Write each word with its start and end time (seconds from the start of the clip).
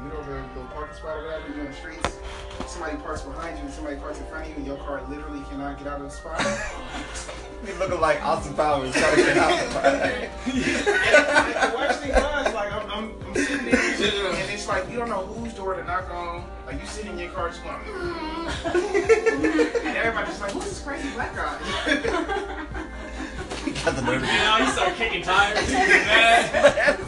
middle 0.00 0.20
of 0.20 0.26
the, 0.26 0.42
the 0.54 0.60
parking 0.68 0.96
spot 0.96 1.16
or 1.16 1.22
whatever, 1.24 1.48
you're 1.52 1.60
on 1.60 1.66
the 1.66 1.72
streets, 1.72 2.18
somebody 2.66 2.96
parks 2.98 3.22
behind 3.22 3.58
you 3.58 3.64
and 3.64 3.72
somebody 3.72 3.96
parks 3.96 4.18
in 4.18 4.26
front 4.26 4.44
of 4.44 4.50
you, 4.50 4.56
and 4.56 4.66
your 4.66 4.76
car 4.78 5.02
literally 5.08 5.42
cannot 5.50 5.78
get 5.78 5.86
out 5.86 6.00
of 6.00 6.04
the 6.04 6.10
spot. 6.10 6.40
He 7.60 7.74
looking 7.74 8.00
like 8.00 8.24
Austin 8.24 8.54
Powers 8.54 8.90
trying 8.94 9.16
to 9.16 9.22
get 9.22 9.36
out. 9.36 9.50
the 10.46 11.72
worst 11.76 12.00
thing 12.00 12.10
was, 12.10 12.54
like, 12.54 12.72
I'm, 12.72 12.90
I'm, 12.90 13.12
I'm 13.26 13.34
sitting 13.34 13.66
there, 13.66 14.32
and 14.32 14.50
it's 14.50 14.66
like, 14.66 14.88
you 14.90 14.96
don't 14.96 15.10
know 15.10 15.26
whose 15.26 15.52
door 15.52 15.74
to 15.74 15.84
knock 15.84 16.08
on. 16.10 16.46
Like, 16.66 16.80
you 16.80 16.86
sitting 16.86 17.12
in 17.12 17.18
your 17.18 17.28
car 17.32 17.50
just 17.50 17.62
going, 17.62 17.76
and 18.64 19.94
everybody's 19.94 20.40
like, 20.40 20.52
who's 20.52 20.64
this 20.64 20.80
crazy 20.80 21.10
black 21.10 21.36
guy? 21.36 21.58
Got 23.84 23.96
the 23.96 24.02
nerve. 24.02 24.22
Now 24.22 24.58
you 24.58 24.70
start 24.70 24.94
kicking 24.96 25.22
tires. 25.22 25.70
You 25.70 25.76
get 25.76 26.06
mad. 26.06 26.98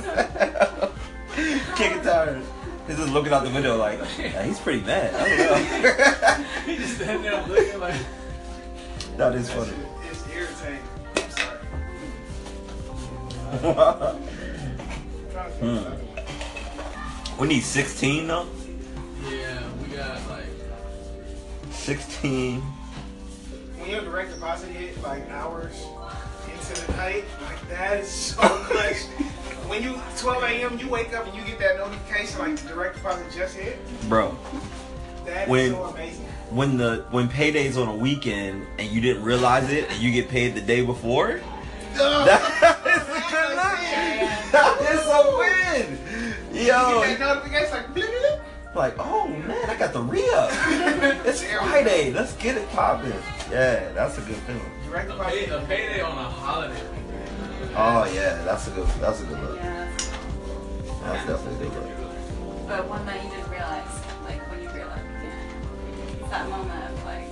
Kicking 1.77 2.03
tires. 2.03 2.45
He's 2.87 2.97
just 2.97 3.13
looking 3.13 3.33
out 3.33 3.45
the 3.45 3.51
window 3.51 3.77
like, 3.77 3.99
"Yeah, 4.19 4.43
he's 4.47 4.59
pretty 4.59 4.81
mad. 4.83 5.15
I 5.15 5.37
don't 5.37 6.47
He 6.67 6.77
just 6.77 6.97
standing 6.97 7.23
there 7.23 7.47
looking 7.47 7.81
like. 7.81 7.95
that 9.17 9.35
is 9.35 9.51
funny. 9.51 9.73
It's 10.11 10.25
irritating. 10.29 10.81
I'm 11.17 11.31
sorry. 11.31 11.59
Hmm. 13.61 13.67
I'm 13.67 15.33
trying 15.33 15.47
to 15.47 15.51
think 15.51 15.63
of 15.63 15.69
another 15.69 15.97
one. 15.97 17.39
we 17.39 17.49
need 17.49 17.63
16 17.63 18.27
though. 18.27 18.47
Yeah, 19.31 19.63
we 19.81 19.97
got 19.97 20.29
like. 20.31 20.47
16. 21.71 22.61
when 22.61 23.91
your 23.91 24.01
direct 24.03 24.35
deposit 24.35 24.71
hit 24.71 25.01
like 25.03 25.29
hours 25.31 25.75
into 26.53 26.87
the 26.87 26.93
night, 26.97 27.25
like 27.43 27.69
that 27.69 28.01
is 28.01 28.09
so 28.11 28.37
clutch. 28.43 28.97
When 29.69 29.83
you 29.83 30.01
12 30.19 30.43
a.m. 30.45 30.79
you 30.79 30.89
wake 30.89 31.15
up 31.15 31.27
and 31.27 31.35
you 31.35 31.43
get 31.45 31.59
that 31.59 31.77
notification 31.79 32.39
like 32.41 32.57
the 32.57 32.69
direct 32.69 32.97
deposit 32.97 33.27
just 33.35 33.57
hit. 33.57 33.79
Bro, 34.09 34.37
That 35.25 35.45
is 35.45 35.49
When- 35.49 35.71
so 35.73 35.85
amazing. 35.85 36.27
when 36.51 36.77
the 36.77 37.05
when 37.11 37.29
payday's 37.29 37.77
on 37.79 37.89
a 37.89 37.95
weekend 37.97 38.67
and 38.79 38.89
you 38.91 39.01
didn't 39.01 39.23
realize 39.23 39.71
it 39.71 39.91
and 39.91 39.99
you 40.01 40.11
get 40.13 40.29
paid 40.29 40.55
the 40.55 40.61
day 40.61 40.85
before, 40.85 41.41
that 41.95 42.81
is 42.87 43.03
a 43.09 43.31
good 43.31 43.57
night. 43.57 44.49
That 44.53 44.79
is 44.93 45.07
a 45.07 45.23
win. 45.39 45.99
You 46.53 46.67
get 46.67 46.73
that 46.77 47.19
Yo, 47.21 47.27
notification 47.27 47.71
like 47.73 47.95
blip, 47.95 48.11
blip. 48.11 48.41
like, 48.75 48.95
oh 48.99 49.29
man, 49.29 49.71
I 49.71 49.77
got 49.77 49.93
the 49.93 50.01
re-up. 50.03 50.51
It's 51.27 51.43
Friday. 51.43 52.13
Let's 52.13 52.35
get 52.35 52.57
it 52.57 52.69
popping. 52.73 53.13
Yeah, 53.51 53.91
that's 53.93 54.19
a 54.19 54.21
good 54.23 54.37
feeling. 54.37 54.61
direct 54.89 55.11
A, 55.11 55.15
pay, 55.25 55.47
a 55.47 55.61
payday 55.61 56.01
on 56.03 56.13
a 56.19 56.25
holiday. 56.25 56.81
Oh 57.75 58.05
yeah, 58.15 58.43
that's 58.45 58.69
a 58.69 58.71
good 58.73 58.87
that's 59.01 59.21
a 59.23 59.25
good 59.25 59.41
look. 59.41 59.57
Yeah. 59.57 59.91
That's 61.03 61.27
definitely 61.27 61.69
a 61.69 61.71
good 61.71 61.83
look. 61.83 62.69
But 62.69 62.89
one 62.89 63.07
that 63.07 63.23
you 63.25 63.31
didn't 63.31 63.51
realize, 63.51 63.89
like 64.25 64.41
when 64.51 64.63
you 64.63 64.71
realized 64.71 65.03
you. 65.23 66.21
It's 66.21 66.31
that 66.31 66.49
moment 66.51 66.85
of 66.93 67.05
like, 67.05 67.25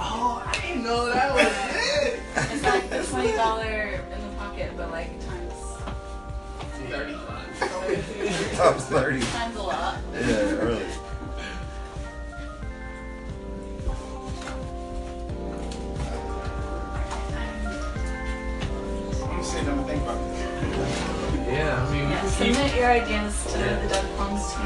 Oh, 0.00 0.42
I 0.44 0.52
didn't 0.60 0.82
know 0.84 1.06
that 1.06 1.34
was 1.34 1.46
it. 1.76 2.20
it's 2.52 2.62
like 2.64 2.90
the 2.90 3.04
twenty 3.04 3.32
dollar 3.36 4.00
in 4.12 4.20
the 4.28 4.36
pocket, 4.36 4.72
but 4.76 4.90
like 4.90 5.10
times 5.26 5.54
Thirty. 6.90 7.14
Times 8.56 8.84
30. 8.84 9.20
times 9.20 9.56
a 9.56 9.62
lot. 9.62 9.98
Yeah, 10.14 10.20
early. 10.62 10.86
I'm 19.78 19.86
sitting 19.86 19.86
down 19.86 19.86
and 19.86 19.86
think 19.86 20.02
about 20.02 20.18
this. 20.30 21.46
Yeah, 21.48 21.86
I 21.86 21.92
mean, 21.92 22.10
Yeah, 22.10 22.22
we 22.24 22.28
submit 22.30 22.74
your 22.76 22.86
ideas 22.90 23.44
to 23.52 23.58
Yeah. 23.58 23.78
the 23.82 23.88
Doug 23.88 24.04
Plums 24.16 24.52
team. 24.52 24.64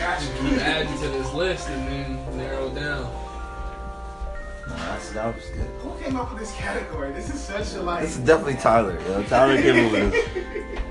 Gotcha. 0.00 0.26
keep 0.40 0.58
adding 0.60 0.98
to 0.98 1.08
this 1.08 1.32
list 1.34 1.68
and 1.68 1.88
then 1.88 2.36
narrow 2.36 2.68
down. 2.70 3.02
Nah, 4.68 4.76
that's, 4.76 5.10
that 5.12 5.34
was 5.34 5.44
good. 5.46 5.66
Who 5.80 5.90
came 6.04 6.16
up 6.16 6.30
with 6.30 6.40
this 6.40 6.52
category? 6.54 7.12
This 7.12 7.32
is 7.32 7.40
such 7.40 7.74
a 7.74 7.82
like. 7.82 8.02
This 8.02 8.16
is 8.18 8.24
definitely 8.24 8.54
Tyler. 8.56 8.98
Yo. 9.00 9.22
Tyler 9.24 9.60
came 9.60 9.86
up 9.86 9.92
with 9.92 10.10
this. 10.12 10.78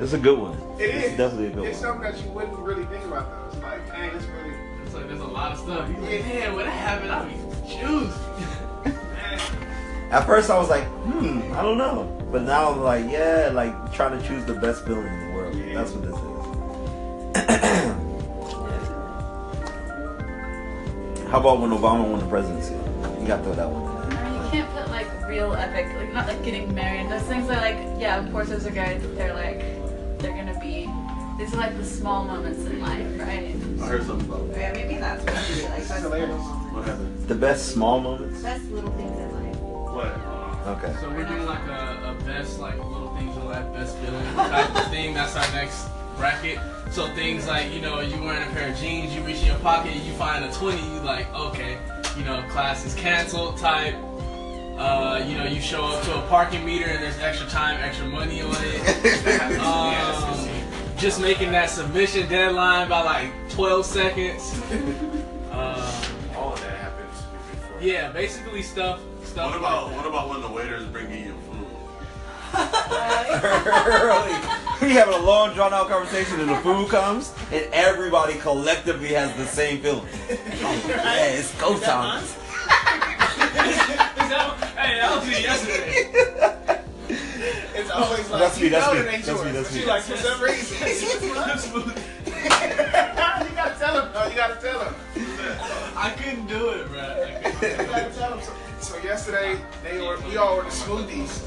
It's 0.00 0.12
a 0.12 0.18
good 0.18 0.38
one. 0.38 0.54
It 0.78 0.84
It's 0.94 1.06
is. 1.08 1.16
definitely 1.16 1.46
a 1.48 1.50
good 1.50 1.64
It's 1.64 1.80
one. 1.80 1.88
something 1.98 2.12
that 2.12 2.22
you 2.24 2.30
wouldn't 2.30 2.56
really 2.60 2.84
think 2.84 3.04
about 3.06 3.28
though. 3.28 3.48
It's 3.52 3.60
like, 3.64 3.84
dang, 3.88 4.14
it's 4.14 4.24
really. 4.26 4.54
It's 4.84 4.94
like 4.94 5.08
there's 5.08 5.18
a 5.20 5.26
lot 5.26 5.50
of 5.50 5.58
stuff. 5.58 5.88
You're 5.90 6.00
like, 6.00 6.24
man, 6.24 6.54
when 6.54 6.66
that 6.66 6.70
happened, 6.70 7.10
I 7.10 7.24
be 7.24 7.34
juiced. 7.66 8.16
Man, 10.10 10.20
At 10.20 10.26
first, 10.26 10.50
I 10.50 10.58
was 10.58 10.68
like, 10.68 10.84
hmm, 10.84 11.40
I 11.54 11.62
don't 11.62 11.78
know. 11.78 12.14
But 12.30 12.42
now 12.42 12.70
I'm 12.72 12.80
like, 12.82 13.10
yeah, 13.10 13.50
like 13.52 13.92
trying 13.92 14.18
to 14.20 14.26
choose 14.26 14.44
the 14.44 14.54
best 14.54 14.84
feeling 14.84 15.06
in 15.06 15.28
the 15.28 15.34
world. 15.34 15.54
Yeah. 15.56 15.74
That's 15.74 15.92
what 15.92 16.02
this 16.02 16.14
is. 16.14 16.18
How 21.30 21.40
about 21.40 21.60
when 21.60 21.70
Obama 21.70 22.08
won 22.08 22.20
the 22.20 22.26
presidency? 22.26 22.74
You 23.20 23.26
got 23.26 23.38
to 23.38 23.42
throw 23.44 23.54
that 23.54 23.68
one 23.68 23.82
in 24.04 24.10
there. 24.10 24.44
You 24.44 24.50
can't 24.50 24.70
put 24.72 24.88
like 24.90 25.06
real 25.28 25.52
epic, 25.54 25.86
like 25.96 26.12
not 26.12 26.26
like 26.26 26.42
getting 26.42 26.74
married. 26.74 27.10
Those 27.10 27.22
things 27.22 27.48
are 27.50 27.56
like, 27.56 27.76
yeah, 28.00 28.16
of 28.18 28.30
course 28.32 28.48
those 28.48 28.66
are 28.66 28.70
good. 28.70 29.00
They're 29.16 29.34
like, 29.34 29.60
they're 30.20 30.32
gonna 30.34 30.58
be. 30.58 30.88
These 31.38 31.52
are 31.54 31.58
like 31.58 31.76
the 31.76 31.84
small 31.84 32.24
moments 32.24 32.60
in 32.64 32.80
life, 32.80 33.06
right? 33.20 33.54
I 33.82 33.86
heard 33.86 34.04
something 34.06 34.28
about 34.28 34.48
Yeah, 34.56 34.72
maybe 34.72 34.96
that's 34.96 35.22
what 35.22 35.34
I 35.34 35.42
feel 35.42 35.68
like. 35.68 35.76
This 35.76 35.82
is 35.84 35.88
Best 35.90 36.02
hilarious. 36.02 36.28
moments. 36.30 36.74
what 36.74 36.84
happened. 36.86 37.28
The 37.28 37.34
best 37.34 37.72
small 37.72 38.00
moments? 38.00 38.42
Best 38.42 38.64
little 38.70 38.90
things 38.92 39.10
in 39.18 39.22
life. 39.22 39.27
What? 39.98 40.14
Okay. 40.78 40.94
So 41.00 41.10
we're 41.10 41.24
doing 41.24 41.44
like 41.44 41.66
a, 41.66 42.14
a 42.16 42.24
best 42.24 42.60
like 42.60 42.76
little 42.78 43.12
things 43.16 43.36
in 43.36 43.44
life, 43.46 43.72
best 43.72 43.96
feeling 43.96 44.24
type 44.36 44.76
of 44.76 44.88
thing. 44.90 45.12
That's 45.12 45.34
our 45.34 45.52
next 45.52 45.88
bracket. 46.16 46.60
So 46.92 47.12
things 47.16 47.48
like 47.48 47.72
you 47.72 47.80
know 47.80 47.98
you 47.98 48.22
wearing 48.22 48.48
a 48.48 48.52
pair 48.52 48.70
of 48.70 48.76
jeans, 48.78 49.12
you 49.12 49.22
reach 49.22 49.40
in 49.40 49.46
your 49.46 49.58
pocket, 49.58 49.96
you 49.96 50.12
find 50.12 50.44
a 50.44 50.52
twenty, 50.52 50.82
you 50.82 51.00
like 51.00 51.28
okay, 51.34 51.78
you 52.16 52.22
know 52.24 52.44
class 52.48 52.84
is 52.84 52.94
canceled 52.94 53.58
type. 53.58 53.96
Uh, 54.78 55.20
you 55.26 55.36
know 55.36 55.46
you 55.46 55.60
show 55.60 55.84
up 55.86 56.04
to 56.04 56.16
a 56.16 56.22
parking 56.28 56.64
meter 56.64 56.84
and 56.84 57.02
there's 57.02 57.18
extra 57.18 57.48
time, 57.48 57.80
extra 57.82 58.06
money 58.06 58.40
on 58.40 58.54
it. 58.58 59.60
Um, 59.60 60.48
just 60.96 61.20
making 61.20 61.50
that 61.50 61.70
submission 61.70 62.28
deadline 62.28 62.88
by 62.88 63.02
like 63.02 63.32
12 63.50 63.84
seconds. 63.84 64.60
Uh, 65.50 66.10
All 66.36 66.52
of 66.52 66.60
that 66.60 66.78
happens 66.78 67.22
before. 67.50 67.80
yeah, 67.80 68.12
basically 68.12 68.62
stuff. 68.62 69.00
Stuff. 69.28 69.50
What 69.50 69.58
about 69.58 69.86
like 69.88 69.96
what 69.96 70.06
about 70.06 70.28
when 70.30 70.40
the 70.40 70.48
waiters 70.48 70.84
bringing 70.86 71.24
you 71.26 71.34
food? 71.46 71.66
Early. 73.86 74.32
We 74.80 74.92
having 74.94 75.14
a 75.14 75.18
long, 75.18 75.54
drawn 75.54 75.74
out 75.74 75.88
conversation, 75.88 76.40
and 76.40 76.48
the 76.48 76.56
food 76.56 76.88
comes, 76.88 77.32
and 77.52 77.66
everybody 77.72 78.34
collectively 78.38 79.08
has 79.08 79.34
the 79.36 79.44
same 79.44 79.80
feeling. 79.80 80.06
yeah, 80.28 81.24
it's 81.26 81.52
go 81.60 81.78
time. 81.78 82.22
Is 82.28 82.30
that, 84.30 84.56
hey, 84.76 84.98
that 85.00 85.10
was 85.16 85.26
me 85.26 85.42
yesterday. 85.42 86.10
It's 87.74 87.90
always 87.90 88.28
like, 88.30 88.40
That's 88.40 88.58
me, 88.58 88.64
you 88.64 88.70
that's 88.70 88.92
me, 88.92 88.98
it 88.98 89.06
ain't 89.14 89.24
that's 89.24 89.44
me, 89.44 89.50
yours. 89.52 89.54
that's 89.54 89.68
But 89.68 89.74
me. 89.74 89.80
you 89.80 89.86
like, 89.86 90.02
for 90.02 90.16
some 90.16 90.40
reason. 90.42 90.76
you 93.48 93.54
gotta 93.54 93.76
tell 93.78 93.94
him, 94.02 94.08
though. 94.12 94.26
You 94.28 94.36
gotta 94.36 94.60
tell 94.60 94.80
him. 94.80 94.94
I 95.96 96.10
couldn't 96.18 96.46
do 96.46 96.68
it, 96.70 96.88
bro. 96.88 97.07
Yesterday, 99.08 99.58
they 99.82 99.98
were, 100.02 100.20
we 100.28 100.36
all 100.36 100.56
ordered 100.56 100.70
smoothies, 100.70 101.42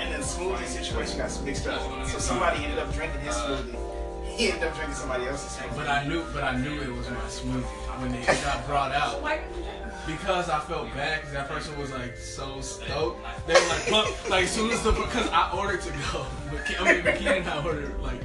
and 0.00 0.14
the 0.14 0.24
smoothie 0.26 0.64
situation 0.64 1.18
got 1.18 1.44
mixed 1.44 1.66
up. 1.66 2.08
So 2.08 2.18
somebody 2.18 2.64
ended 2.64 2.78
up 2.78 2.92
drinking 2.94 3.20
his 3.20 3.34
smoothie. 3.34 3.76
He 4.24 4.48
ended 4.48 4.64
up 4.64 4.74
drinking 4.74 4.94
somebody 4.94 5.26
else's 5.26 5.58
smoothie. 5.58 5.76
But 5.76 5.88
I 5.88 6.08
knew, 6.08 6.24
but 6.32 6.42
I 6.42 6.56
knew 6.56 6.80
it 6.80 6.88
was 6.88 7.10
my 7.10 7.16
smoothie 7.28 8.00
when 8.00 8.14
it 8.14 8.24
got 8.24 8.66
brought 8.66 8.92
out. 8.92 9.20
Why 9.20 9.36
didn't 9.36 9.56
you? 9.56 10.16
Because 10.16 10.48
I 10.48 10.58
felt 10.60 10.88
bad 10.94 11.20
because 11.20 11.34
that 11.34 11.48
person 11.48 11.78
was 11.78 11.92
like 11.92 12.16
so 12.16 12.62
stoked. 12.62 13.20
They 13.46 13.54
were 13.54 13.68
like, 13.68 13.90
"Look, 13.90 14.28
like 14.30 14.44
as 14.44 14.50
soon 14.50 14.70
as 14.70 14.82
the 14.82 14.92
because 14.92 15.28
I 15.28 15.52
ordered 15.54 15.82
to 15.82 15.90
go, 15.90 16.26
McKe- 16.50 16.80
I 16.80 16.92
mean 16.94 17.04
McKean 17.04 17.36
and 17.40 17.48
I 17.48 17.62
ordered 17.62 18.00
like 18.00 18.22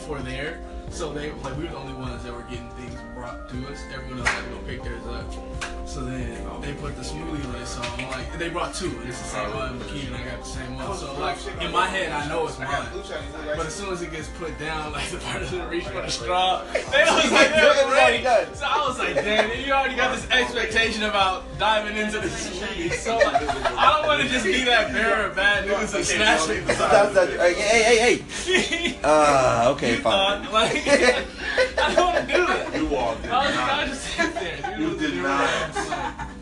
for 0.00 0.18
there, 0.20 0.60
so 0.90 1.12
they 1.12 1.32
like 1.32 1.56
we 1.56 1.64
were 1.64 1.70
the 1.70 1.76
only 1.78 1.94
ones 1.94 2.22
that 2.24 2.32
were 2.32 2.42
getting 2.42 2.70
things 2.72 2.94
brought 3.14 3.48
to 3.48 3.68
us. 3.68 3.80
Everyone 3.92 4.20
else 4.20 4.28
had 4.28 4.44
to 4.44 4.50
go 4.50 4.58
pick 4.58 4.82
theirs 4.84 5.04
up. 5.06 5.77
So 5.88 6.04
then 6.04 6.44
they 6.60 6.74
put 6.74 6.94
the 6.96 7.02
smoothie 7.02 7.50
list 7.54 7.78
on. 7.78 8.10
Like 8.10 8.38
they 8.38 8.50
brought 8.50 8.74
two, 8.74 8.90
and 9.00 9.08
it's 9.08 9.18
the 9.22 9.24
same 9.28 9.54
one. 9.56 9.80
McKean 9.80 10.08
and 10.08 10.16
I 10.16 10.22
got 10.24 10.40
the 10.40 10.44
same 10.48 10.76
one. 10.76 10.96
So 10.98 11.18
like 11.18 11.38
in 11.62 11.72
my 11.72 11.86
head, 11.86 12.12
I 12.12 12.28
know 12.28 12.46
it's 12.46 12.60
I 12.60 12.64
got 12.64 12.82
mine. 12.84 12.92
blue 12.92 13.02
check. 13.02 13.22
He's 13.24 13.34
like, 13.34 13.56
But 13.56 13.66
as 13.66 13.74
soon 13.74 13.92
as 13.94 14.02
it 14.02 14.12
gets 14.12 14.28
put 14.28 14.56
down, 14.58 14.92
like 14.98 15.08
the 15.08 15.16
person 15.16 15.66
reach 15.70 15.84
for 15.86 16.02
the 16.02 16.10
straw, 16.10 16.62
they 16.72 16.80
was 17.04 17.32
like, 17.32 17.48
they're 17.50 17.88
ready. 17.90 18.22
So 18.54 18.66
I 18.66 18.86
was 18.86 18.98
like, 18.98 19.14
damn, 19.14 19.48
you 19.66 19.72
already 19.72 19.96
got 19.96 20.14
this 20.14 20.28
expectation 20.30 21.04
about 21.04 21.44
diving 21.58 21.96
into 21.96 22.20
the 22.20 22.28
smoothie. 22.28 22.92
So 22.92 23.16
like, 23.16 23.48
I 23.48 23.96
don't 23.96 24.06
want 24.06 24.20
to 24.22 24.28
just 24.28 24.44
be 24.44 24.64
that 24.64 24.92
bearer 24.92 25.28
of 25.28 25.36
bad 25.36 25.66
news 25.66 25.94
and 25.94 26.04
snatch 26.04 26.50
it. 26.50 26.66
That's 26.66 27.14
that, 27.14 27.30
hey, 27.30 27.54
hey, 27.54 27.98
hey, 27.98 28.16
hey. 28.18 28.98
Uh, 29.04 29.72
okay, 29.74 29.92
You 29.96 30.02
thought, 30.02 30.44
fine. 30.44 30.52
like, 30.52 30.86
I 30.86 31.94
don't 31.94 32.14
want 32.14 32.28
to 32.28 32.34
do 32.36 32.46
that. 32.46 32.74
You 32.76 32.94
all 32.96 33.14
did 33.16 33.30
I 33.30 33.46
was 33.46 33.56
like, 33.56 33.64
I 33.64 33.76
not. 33.78 33.86
just 33.88 34.02
sit 34.04 34.34
there. 34.34 34.76
You 34.78 34.96
did 34.98 35.14
not. 35.22 35.74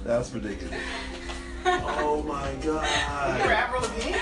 That's 0.07 0.31
ridiculous. 0.33 0.81
Oh 1.69 2.23
my 2.23 2.53
You're 2.63 2.75
god. 2.75 3.41
Avril 3.41 3.83
Lavigne? 3.83 4.17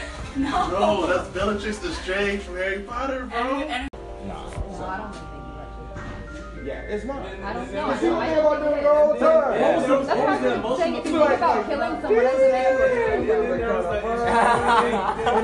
Bro, 0.71 1.07
that's 1.09 1.29
Bellatrix 1.29 1.85
Lestrange 1.85 2.41
from 2.41 2.57
Harry 2.57 2.81
Potter, 2.81 3.27
bro. 3.27 3.39
And, 3.39 3.91
No, 4.27 4.35
I 4.83 4.97
don't 4.97 5.13
think 5.13 6.67
Yeah, 6.67 6.81
it's 6.89 7.05
not. 7.05 7.19
I 7.27 7.53
don't 7.53 7.71
know. 7.71 7.87
But 7.87 7.97
I 7.97 8.01
people 8.01 8.17
don't 8.17 8.25
think 8.25 8.41
about 8.41 8.59
doing 8.63 8.79
it 8.79 8.87
all 8.87 9.13
the 9.13 9.19
time. 9.21 9.61
Yeah. 9.61 9.77
What 9.77 9.99
was 9.99 10.07
That's 10.07 10.19
what 10.19 10.27
why 10.27 10.37
was 10.37 10.73
I'm 10.73 10.77
saying 10.79 10.95
if 10.95 11.05
you 11.05 11.13
think 11.13 11.37
about 11.37 11.67
killing 11.69 12.01
someone 12.01 12.25
doesn't 12.25 12.41
you 12.41 12.55
a 12.55 12.89
And 13.13 13.29
then 13.29 13.41
there 13.61 13.75
was 13.77 13.85
in 13.85 14.01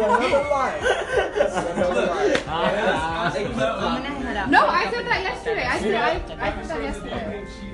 another 0.00 0.48
life. 0.48 0.80
Another 1.76 2.06
life. 2.08 2.48
I'm 2.48 4.02
gonna 4.02 4.08
head 4.08 4.36
out. 4.38 4.48
No, 4.50 4.66
I 4.66 4.90
said 4.90 5.04
that 5.04 5.22
yesterday. 5.22 5.66
I 5.66 5.78
said 5.80 5.94
I, 5.94 6.48
I 6.48 6.62
said 6.62 6.68
that 6.68 6.82
yesterday. 6.82 7.69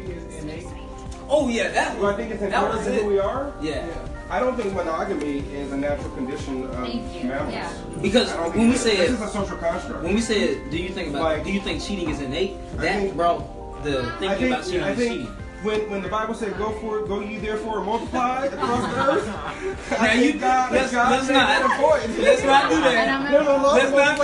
Oh 1.29 1.49
yeah, 1.49 1.69
that 1.71 1.97
Do 1.99 2.07
I 2.07 2.15
think 2.15 2.31
it's 2.31 2.41
that 2.41 2.47
inherent 2.53 2.79
was 2.79 2.87
it. 2.87 3.03
who 3.03 3.09
we 3.09 3.19
are? 3.19 3.53
Yeah. 3.61 3.87
I 4.29 4.41
don't 4.41 4.57
think 4.57 4.75
monogamy 4.75 5.39
is 5.55 5.71
a 5.73 5.77
natural 5.77 6.11
condition 6.11 6.65
of 6.65 6.71
mammals. 6.73 7.53
Yeah. 7.53 7.73
Because 8.03 8.33
when 8.55 8.69
we 8.71 8.77
say 8.77 8.95
it 8.97 9.01
is. 9.11 9.19
this 9.19 9.21
is 9.21 9.27
a 9.29 9.33
social 9.33 9.57
construct. 9.57 10.03
when 10.03 10.15
we 10.15 10.21
said 10.21 10.71
do 10.71 10.77
you 10.77 10.89
think 10.91 11.11
about 11.11 11.23
Like- 11.23 11.45
do 11.45 11.53
you 11.53 11.61
think 11.61 11.83
cheating 11.83 12.11
is 12.11 12.21
innate? 12.21 12.57
I 12.75 12.77
That 12.83 12.97
think- 13.01 13.15
brought 13.17 13.83
the 13.85 14.01
I 14.03 14.11
thinking 14.19 14.39
think, 14.39 14.51
about 14.53 14.65
cheating 14.67 14.83
I 14.83 14.91
is 14.91 14.99
think 14.99 15.13
cheating. 15.13 15.27
when, 15.63 15.91
when 15.91 16.03
the 16.03 16.09
Bible 16.09 16.35
said, 16.35 16.57
"Go 16.59 16.71
for 16.81 16.99
it, 17.01 17.09
go 17.09 17.21
ye 17.21 17.39
therefore 17.39 17.79
and 17.79 17.87
multiply 17.87 18.47
across 18.47 18.83
the 18.93 19.01
earth," 19.13 19.27
Now 19.91 20.13
you 20.13 20.31
think 20.33 20.41
God, 20.41 20.73
let's, 20.73 20.93
God 20.93 21.11
let's 21.13 21.29
not 21.29 21.47
that 21.49 21.63
important. 21.71 22.19
let's 22.19 22.43
not 22.45 22.71
do 22.71 22.81
that. 22.81 23.09
I'm 23.09 23.33
There's 23.33 23.43
a 23.43 23.47
gonna, 23.47 23.63
lot 23.63 23.75
Let's 23.77 23.93
not 23.93 24.17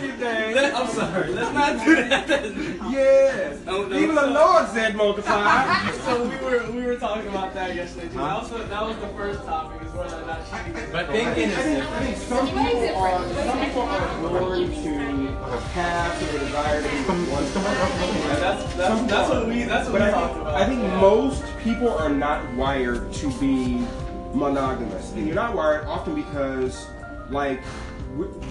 do 0.00 0.12
that. 0.18 0.45
Going 0.84 0.88
on 0.88 0.88
these 0.88 0.96
days. 0.96 0.96
Let, 0.96 1.04
I'm 1.06 1.12
sorry. 1.12 1.32
Let's 1.32 1.54
not 1.54 1.84
do 1.84 1.94
that. 1.96 2.90
Yes. 2.90 3.60
Oh, 3.66 3.86
no. 3.86 3.96
Even 3.98 4.14
the 4.14 4.26
Lord 4.26 4.68
said 4.68 4.96
multiply. 4.96 5.92
So 6.06 6.22
we 6.28 6.36
were 6.36 6.70
we 6.70 6.82
were 6.86 6.96
talking 6.96 7.28
about 7.28 7.52
that 7.54 7.74
yesterday 7.74 8.08
too. 8.08 8.18
That 8.18 8.40
was 8.42 8.50
the, 8.50 8.58
that 8.58 8.82
was 8.86 8.96
the 8.98 9.08
first 9.08 9.44
topic 9.44 9.82
is 9.82 9.92
whether 9.92 10.22
or 10.22 10.26
not 10.26 10.40
cheating. 10.48 10.92
But 10.92 11.10
I 11.10 11.12
thinking 11.12 11.50
think, 11.50 11.58
I 11.58 11.60
is 11.62 11.86
I 11.86 12.00
think 12.04 12.16
some 12.16 12.46
people 12.46 12.96
are 12.96 13.28
some 13.34 13.64
people 13.64 13.82
are 13.82 14.28
born 14.30 14.70
to 14.70 15.36
have 15.74 16.18
to 16.18 16.24
the 16.32 16.38
desire 16.38 16.82
to 16.82 16.88
be 16.88 16.96
with 16.98 17.30
one 17.32 17.44
Yeah, 17.44 18.36
that's 18.36 18.74
that's, 18.74 19.02
that's 19.10 19.28
what 19.30 19.46
we 19.48 19.64
that's 19.64 19.88
what 19.88 19.98
But 19.98 20.00
we 20.02 20.06
I 20.06 20.10
talked 20.12 20.34
think, 20.34 20.40
about. 20.42 20.54
I 20.54 20.66
think 20.66 20.82
Yeah. 20.82 21.00
most 21.00 21.44
people 21.64 21.88
are 21.90 22.08
not 22.08 22.54
wired 22.54 23.12
to 23.14 23.30
be 23.40 23.84
monogamous. 24.32 25.12
And 25.12 25.26
you're 25.26 25.34
not 25.34 25.54
wired 25.56 25.86
often 25.86 26.14
because, 26.14 26.86
like, 27.30 27.60
w- 27.62 27.95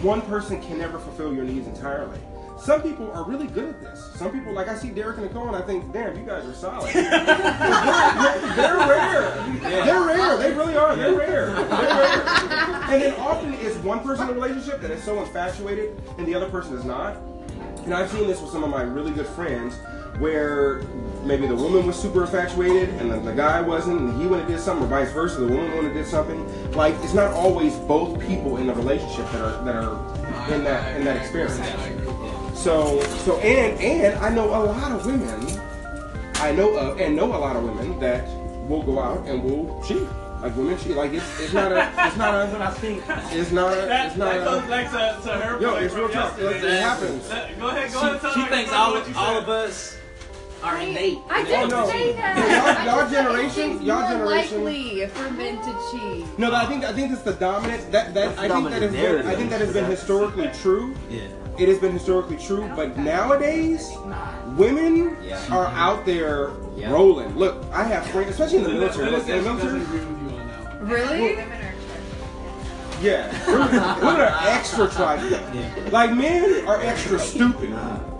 one 0.02 0.22
person 0.24 0.62
can 0.62 0.78
never 0.78 1.00
fulfill 1.00 1.34
your 1.34 1.46
needs 1.46 1.68
entirely. 1.68 2.20
Some 2.58 2.82
people 2.82 3.12
are 3.12 3.24
really 3.26 3.48
good 3.48 3.66
at 3.66 3.82
this. 3.82 4.12
Some 4.16 4.32
people, 4.32 4.54
like 4.54 4.70
I 4.70 4.76
see 4.76 4.90
Derek 4.90 5.18
and 5.18 5.28
Nicole, 5.28 5.48
and 5.48 5.56
I 5.56 5.62
think, 5.62 5.92
damn, 5.92 6.18
you 6.18 6.26
guys 6.26 6.46
are 6.46 6.54
solid. 6.54 6.94
they're, 6.94 7.04
they're 8.56 8.78
rare. 8.78 9.32
They're 9.60 10.02
rare. 10.02 10.38
They 10.38 10.54
really 10.54 10.78
are. 10.78 10.96
They're 10.96 11.16
rare. 11.16 11.48
They're 11.48 11.66
rare. 11.66 12.22
And 12.88 13.02
then 13.02 13.14
often 13.20 13.54
it's 13.56 13.76
one 13.78 14.00
person 14.00 14.30
in 14.30 14.32
a 14.32 14.34
relationship 14.34 14.80
that 14.82 14.92
is 14.92 15.04
so 15.04 15.22
infatuated, 15.22 16.02
and 16.18 16.26
the 16.26 16.34
other 16.34 16.50
person 16.50 16.78
is 16.78 16.86
not. 16.86 17.18
And 17.84 17.94
I've 17.94 18.10
seen 18.10 18.26
this 18.26 18.42
with 18.42 18.52
some 18.52 18.64
of 18.64 18.70
my 18.70 18.84
really 18.84 19.12
good 19.12 19.28
friends 19.28 19.76
where 20.18 20.82
maybe 21.26 21.48
the 21.48 21.56
woman 21.56 21.86
was 21.88 21.96
super 22.00 22.22
infatuated 22.22 22.90
and 23.02 23.12
the, 23.12 23.20
the 23.20 23.34
guy 23.34 23.60
wasn't, 23.62 24.00
and 24.00 24.22
he 24.22 24.28
went 24.28 24.44
and 24.44 24.52
did 24.52 24.62
something, 24.62 24.86
or 24.86 24.90
vice 24.90 25.12
versa, 25.12 25.40
the 25.42 25.48
woman 25.48 25.72
went 25.72 25.86
and 25.86 25.94
did 25.94 26.06
something. 26.06 26.72
Like 26.74 26.94
it's 27.04 27.14
not 27.14 27.34
always 27.34 27.76
both 27.80 28.20
people 28.26 28.58
in 28.58 28.68
the 28.68 28.74
relationship 28.74 29.30
that 29.32 29.42
are 29.42 29.64
that 29.66 29.76
are 29.76 30.54
in 30.54 30.64
that 30.64 30.96
in 30.98 31.04
that 31.06 31.18
experience. 31.18 31.60
So 32.58 33.02
so 33.26 33.38
and 33.40 33.80
and 33.80 34.20
I 34.20 34.30
know 34.30 34.46
a 34.46 34.62
lot 34.66 34.92
of 34.92 35.06
women 35.06 35.62
I 36.36 36.52
know 36.52 36.76
of 36.76 37.00
and 37.00 37.16
know 37.16 37.26
a 37.26 37.38
lot 37.38 37.56
of 37.56 37.64
women 37.64 38.00
that 38.00 38.28
will 38.68 38.84
go 38.84 39.00
out 39.00 39.26
and 39.28 39.44
will 39.44 39.82
cheat. 39.84 40.08
Like 40.42 40.56
women 40.56 40.78
cheat. 40.78 40.96
Like 40.96 41.14
it's 41.14 41.42
it's 41.42 41.54
not 41.54 41.72
a 41.72 41.78
it's 42.08 42.18
not 42.18 42.32
that's 42.34 42.52
what 42.52 42.62
a 42.62 42.66
I 42.66 42.72
think. 42.72 43.04
it's 43.32 43.52
not 43.52 43.74
a 43.74 43.76
that, 43.88 44.08
it's 44.08 44.18
not 44.18 44.34
that 44.34 44.44
goes 44.46 44.64
a 44.64 44.68
back 44.68 44.92
to, 45.22 45.28
to 45.28 45.34
her 45.38 45.62
Yo, 45.62 45.72
point 45.72 45.84
it's 45.86 45.94
real 45.96 46.10
talk. 46.10 46.38
It, 46.40 46.64
it 46.64 46.82
happens. 46.82 47.30
Let- 47.30 47.60
Go 47.60 47.68
ahead, 47.70 47.92
go 47.94 48.00
ahead. 48.00 48.14
She, 48.16 48.20
Tell 48.20 48.34
she 48.34 48.40
her 48.42 48.48
thinks 48.50 48.72
all 48.74 48.92
what 48.94 49.08
you 49.08 49.16
all 49.16 49.34
said. 49.36 49.44
of 49.44 49.50
us 49.50 49.95
are 50.64 50.78
innate. 50.78 51.20
I 51.30 51.42
Oh, 51.42 51.46
didn't 51.46 51.70
no. 51.70 51.88
say 51.90 52.14
that. 52.14 52.38
Y'all- 52.38 52.86
y'all 52.86 52.96
I 52.96 53.02
just 53.02 53.12
said 53.14 53.24
generation- 53.24 53.72
it's 53.76 53.82
y'all 53.84 54.02
more 54.02 54.10
generation- 54.10 54.64
likely 54.66 55.06
for 55.08 55.30
men 55.32 55.58
to 55.58 55.76
cheat. 55.92 56.40
No, 56.40 56.54
I 56.54 56.66
think 56.66 56.84
I 56.86 56.94
think 56.94 57.12
it's 57.12 57.22
the 57.22 57.34
dominant 57.34 57.92
that 57.92 58.14
that 58.14 58.36
That's 58.36 58.40
I 58.40 58.48
think 58.48 58.70
that 58.70 58.82
has 58.82 58.92
been 58.92 59.28
I 59.28 59.36
think 59.36 59.50
that 59.52 59.62
has 59.62 59.74
been 59.74 59.86
historically 59.86 60.50
true. 60.62 60.94
Yeah. 61.10 61.22
It 61.58 61.70
has 61.70 61.78
been 61.80 61.94
historically 61.94 62.38
true, 62.38 62.70
but 62.76 62.98
nowadays 62.98 63.92
women 64.58 65.16
Yeah. 65.24 65.36
are 65.52 65.66
mm-hmm. 65.68 65.78
out 65.78 66.06
there 66.06 66.50
Yeah. 66.76 66.92
rolling. 66.92 67.38
Look, 67.38 67.64
I 67.72 67.84
have 67.84 68.06
friends, 68.08 68.32
especially 68.32 68.58
in 68.58 68.64
the 68.64 68.70
military. 68.72 69.06
Linda 69.12 69.18
Look, 69.20 69.30
in 69.30 69.38
the 69.38 69.44
said 69.44 69.56
military, 69.56 69.82
agree 69.82 70.00
with 70.00 70.32
you 70.34 70.40
on 70.40 70.48
that. 70.48 70.82
one. 70.82 70.90
Really? 70.90 71.22
Women 71.36 71.52
are 71.52 71.66
yeah, 73.02 73.28
women, 73.48 74.06
women 74.06 74.22
are 74.22 74.38
extra 74.48 74.88
trifling. 74.90 75.92
Like 75.92 76.14
men 76.14 76.66
are 76.66 76.82
extra 76.82 77.20
stupid. 77.20 77.70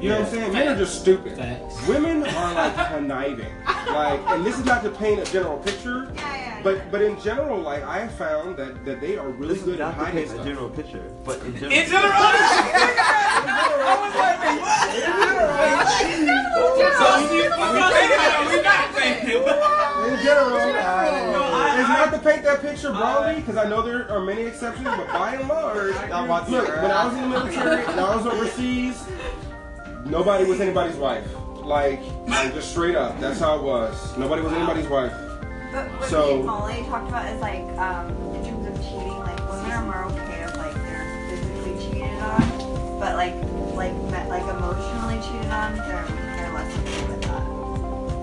You 0.06 0.12
know 0.12 0.20
what 0.20 0.28
I'm 0.28 0.34
saying? 0.36 0.54
Men 0.54 0.68
are 0.68 0.78
just 0.78 1.02
stupid. 1.02 1.36
Facts. 1.36 1.88
Women 1.88 2.22
are 2.28 2.54
like 2.54 2.76
conniving. 2.94 3.52
Like, 3.88 4.20
and 4.28 4.46
this 4.46 4.60
is 4.60 4.64
not 4.64 4.84
to 4.84 4.92
paint 4.92 5.20
a 5.20 5.26
general 5.32 5.58
picture, 5.58 6.12
Yeah, 6.14 6.36
yeah. 6.36 6.62
but 6.64 6.92
but 6.92 7.02
in 7.02 7.20
general, 7.22 7.60
like 7.60 7.82
I 7.82 7.98
have 8.02 8.14
found 8.14 8.56
that 8.58 8.86
that 8.86 9.02
they 9.02 9.18
are 9.18 9.30
really 9.30 9.56
This 9.56 9.64
good 9.64 9.82
at 9.82 9.96
hiding 9.96 10.14
paint 10.14 10.28
a 10.28 10.34
stuff. 10.34 10.46
general 10.46 10.70
picture, 10.70 11.12
but 11.24 11.40
in 11.42 11.58
general. 11.58 11.72
In 11.76 11.90
general, 11.90 12.12
so 16.96 17.06
we, 17.32 17.42
we 17.42 17.50
painted 17.50 18.22
it, 18.22 18.48
we 18.48 18.62
not 18.62 18.94
painting 18.96 19.30
it. 19.30 19.42
In 19.42 20.24
general, 20.24 20.58
it's 21.80 21.90
not 21.90 22.12
to 22.14 22.20
paint 22.20 22.44
that 22.44 22.62
picture 22.62 22.92
broadly 22.92 23.36
because 23.42 23.58
I 23.58 23.68
know 23.68 23.82
there 23.82 24.10
are 24.12 24.22
many 24.22 24.44
exceptions, 24.44 24.86
but 24.86 25.08
by 25.08 25.36
and 25.36 25.48
large, 25.48 25.96
look, 26.50 26.68
when 26.68 26.92
I 26.92 27.06
was 27.06 27.14
in 27.16 27.22
the 27.22 27.28
military 27.40 27.86
and 27.86 28.00
I 28.00 28.16
was 28.16 28.26
overseas, 28.28 29.04
nobody 30.06 30.46
was 30.46 30.60
anybody's 30.62 30.96
wife. 30.96 31.28
Like, 31.64 32.02
like, 32.28 32.54
just 32.54 32.70
straight 32.72 32.96
up, 32.96 33.20
that's 33.20 33.40
how 33.40 33.58
it 33.58 33.64
was. 33.64 34.16
Nobody 34.18 34.42
was 34.44 34.54
anybody's 34.54 34.88
wife. 34.88 35.12
But 35.72 35.92
what 36.00 36.10
So- 36.10 36.38
me 36.38 36.44
Molly 36.44 36.86
talked 36.90 37.10
about 37.10 37.26
is 37.34 37.42
like, 37.42 37.64
um, 37.80 38.10
in 38.36 38.46
terms 38.46 38.68
of 38.68 38.76
cheating, 38.84 39.18
like 39.20 39.40
women 39.50 39.72
are 39.72 39.82
more 39.84 40.04
okay 40.06 40.44
if 40.44 40.56
like 40.58 40.74
they're 40.76 41.28
physically 41.30 41.74
cheated 41.84 42.20
on, 42.22 43.00
but 43.00 43.16
like 43.16 43.34
like 43.76 43.94
me- 43.94 44.30
like 44.30 44.44
emotionally 44.44 45.20
cheated 45.26 45.52
on, 45.52 45.76
they're 45.76 46.06
they're 46.38 46.52
less 46.54 46.72
okay 46.80 47.06
with 47.08 47.22
that. 47.24 47.44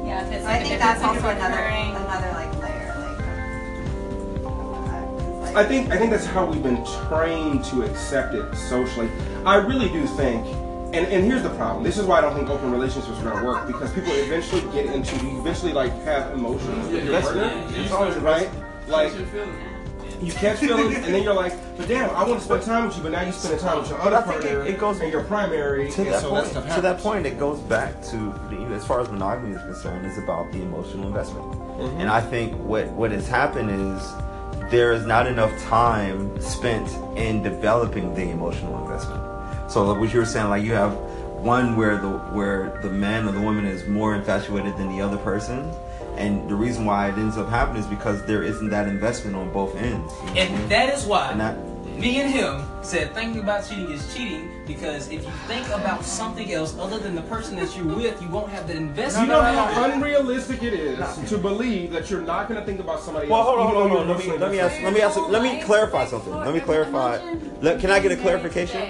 Yeah, 0.07 0.25
if 0.25 0.33
it's 0.33 0.43
So 0.45 0.49
like 0.49 0.61
I 0.61 0.65
a 0.65 0.69
think 0.69 0.81
that's 0.81 1.03
also 1.03 1.29
another 1.29 1.57
recurring. 1.57 1.91
another 1.97 2.31
like 2.33 2.53
layer, 2.63 2.95
like. 2.97 4.47
Of, 4.47 4.47
of 4.47 4.85
that, 4.87 5.09
'cause, 5.19 5.55
like 5.55 5.57
I 5.57 5.65
think 5.69 5.91
I 5.91 5.99
think 5.99 6.11
that's 6.13 6.27
how 6.27 6.47
we've 6.47 6.63
been 6.63 6.83
trained 7.09 7.65
to 7.67 7.83
accept 7.83 8.35
it 8.35 8.55
socially. 8.57 9.11
I 9.45 9.57
really 9.57 9.89
do 9.91 10.07
think, 10.07 10.47
and, 10.95 11.07
and 11.07 11.25
here's 11.25 11.43
the 11.43 11.51
problem. 11.51 11.83
This 11.85 11.99
is 11.99 12.05
why 12.07 12.19
I 12.19 12.21
don't 12.21 12.35
think 12.35 12.49
open 12.51 12.71
relationships 12.71 13.19
are 13.21 13.25
gonna 13.25 13.45
work 13.47 13.67
because 13.67 13.93
people 13.93 14.13
eventually 14.13 14.63
get 14.73 14.87
into 14.87 15.17
you 15.25 15.39
eventually 15.41 15.73
like 15.73 15.93
have 16.05 16.33
emotions 16.33 16.89
with 16.89 17.05
your 17.05 17.21
partner, 17.21 17.65
It's 17.71 17.93
always 17.93 18.17
right? 18.17 18.49
Like 18.89 19.11
Catch 19.13 19.19
your 19.21 19.27
feelings. 19.29 20.23
you 20.23 20.33
catch 20.33 20.59
feelings, 20.59 20.95
and 20.97 21.15
then 21.15 21.23
you're 21.23 21.35
like, 21.35 21.53
but 21.77 21.89
damn, 21.89 22.11
I 22.11 22.25
want 22.25 22.41
to 22.41 22.45
spend 22.45 22.63
time 22.63 22.87
with 22.87 22.97
you, 22.97 23.03
but 23.03 23.13
now 23.13 23.23
you 23.23 23.33
spend 23.33 23.59
time 23.61 23.79
with 23.79 23.89
your 23.91 24.01
other 24.01 24.23
partner 24.23 24.63
it- 24.63 24.75
it 24.75 24.79
goes- 24.79 25.01
and 25.01 25.11
your 25.11 25.25
primary, 25.25 25.91
to 25.93 26.03
and 26.03 26.13
that 26.13 26.21
so 26.21 26.31
point, 26.31 26.53
that 26.53 26.75
to 26.75 26.81
that 26.81 26.99
point, 26.99 27.27
it 27.27 27.39
goes 27.39 27.59
back 27.61 28.03
to 28.11 28.17
the, 28.51 28.57
as 28.75 28.85
far 28.85 29.01
as 29.01 29.09
monogamy 29.11 29.55
is 29.57 29.63
concerned, 29.63 30.05
it's 30.07 30.19
about 30.19 30.51
the 30.53 30.61
emotional 30.63 31.07
investment. 31.09 31.47
Mm-hmm. 31.47 32.01
And 32.01 32.11
I 32.11 32.21
think 32.21 32.53
what 32.59 32.89
what 32.91 33.11
has 33.13 33.27
happened 33.29 33.71
is 33.71 34.13
there 34.71 34.93
is 34.93 35.05
not 35.07 35.27
enough 35.27 35.51
time 35.65 36.39
spent 36.41 36.89
in 37.17 37.43
developing 37.43 38.15
the 38.15 38.31
emotional 38.31 38.79
investment. 38.85 39.23
So 39.73 39.87
like 39.87 39.99
what 39.99 40.13
you 40.13 40.21
were 40.21 40.27
saying, 40.27 40.51
like 40.51 40.63
you 40.63 40.75
have 40.75 40.93
one 41.41 41.77
where 41.77 41.97
the 41.97 42.11
where 42.37 42.79
the 42.83 42.91
man 42.91 43.27
or 43.27 43.33
the 43.33 43.41
woman 43.41 43.65
is 43.65 43.87
more 43.87 44.15
infatuated 44.15 44.77
than 44.77 44.95
the 44.95 45.01
other 45.01 45.17
person. 45.17 45.73
And 46.17 46.47
the 46.47 46.55
reason 46.55 46.85
why 46.85 47.09
it 47.09 47.15
ends 47.17 47.39
up 47.39 47.49
happening 47.49 47.81
is 47.81 47.87
because 47.89 48.23
there 48.27 48.43
isn't 48.43 48.69
that 48.69 48.87
investment 48.87 49.35
on 49.35 49.51
both 49.51 49.75
ends. 49.77 49.87
you 49.87 49.95
know 49.97 50.05
what 50.05 50.29
I 50.29 50.35
mean? 50.51 50.61
And 50.61 50.71
that 50.71 50.89
is 50.93 51.07
why 51.07 51.31
And 51.31 51.41
that- 51.41 51.57
me 51.99 52.21
and 52.21 52.31
him 52.31 52.63
said 52.83 53.15
thinking 53.15 53.41
about 53.43 53.67
cheating 53.67 53.91
is 53.91 54.15
cheating 54.15 54.51
because 54.67 55.09
if 55.09 55.25
you 55.25 55.31
think 55.47 55.67
about 55.69 56.05
something 56.05 56.53
else 56.53 56.77
other 56.79 56.99
than 56.99 57.15
the 57.15 57.23
person 57.23 57.57
that 57.57 57.75
you're 57.77 57.87
with, 57.97 58.21
you 58.21 58.29
won't 58.29 58.51
have 58.51 58.67
that 58.67 58.77
investment. 58.77 59.29
You 59.29 59.33
know 59.35 59.41
how 59.43 59.85
unrealistic 59.85 60.63
it 60.63 60.75
is 60.75 60.99
to 61.31 61.39
believe 61.39 61.93
that 61.93 62.11
you're 62.11 62.21
not 62.21 62.47
going 62.49 62.61
to 62.61 62.67
think 62.67 62.81
about 62.81 63.01
somebody 63.01 63.29
Well, 63.29 63.41
else. 63.41 63.49
hold 63.49 63.59
on, 63.61 63.67
hold 63.69 63.83
on, 63.85 63.89
hold 63.89 64.01
on. 64.03 64.09
Let 64.09 64.19
me, 64.19 64.37
let 64.37 64.51
me 64.51 64.59
ask. 64.61 64.83
Let 64.83 64.93
me 64.93 65.01
ask. 65.01 65.19
Let 65.31 65.43
me 65.43 65.63
clarify 65.63 66.05
something. 66.07 66.35
Let 66.35 66.53
me 66.53 66.61
clarify. 66.61 67.19
Let, 67.63 67.81
can 67.81 67.91
I 67.91 68.01
get 68.01 68.13
a 68.13 68.17
clarification? 68.17 68.83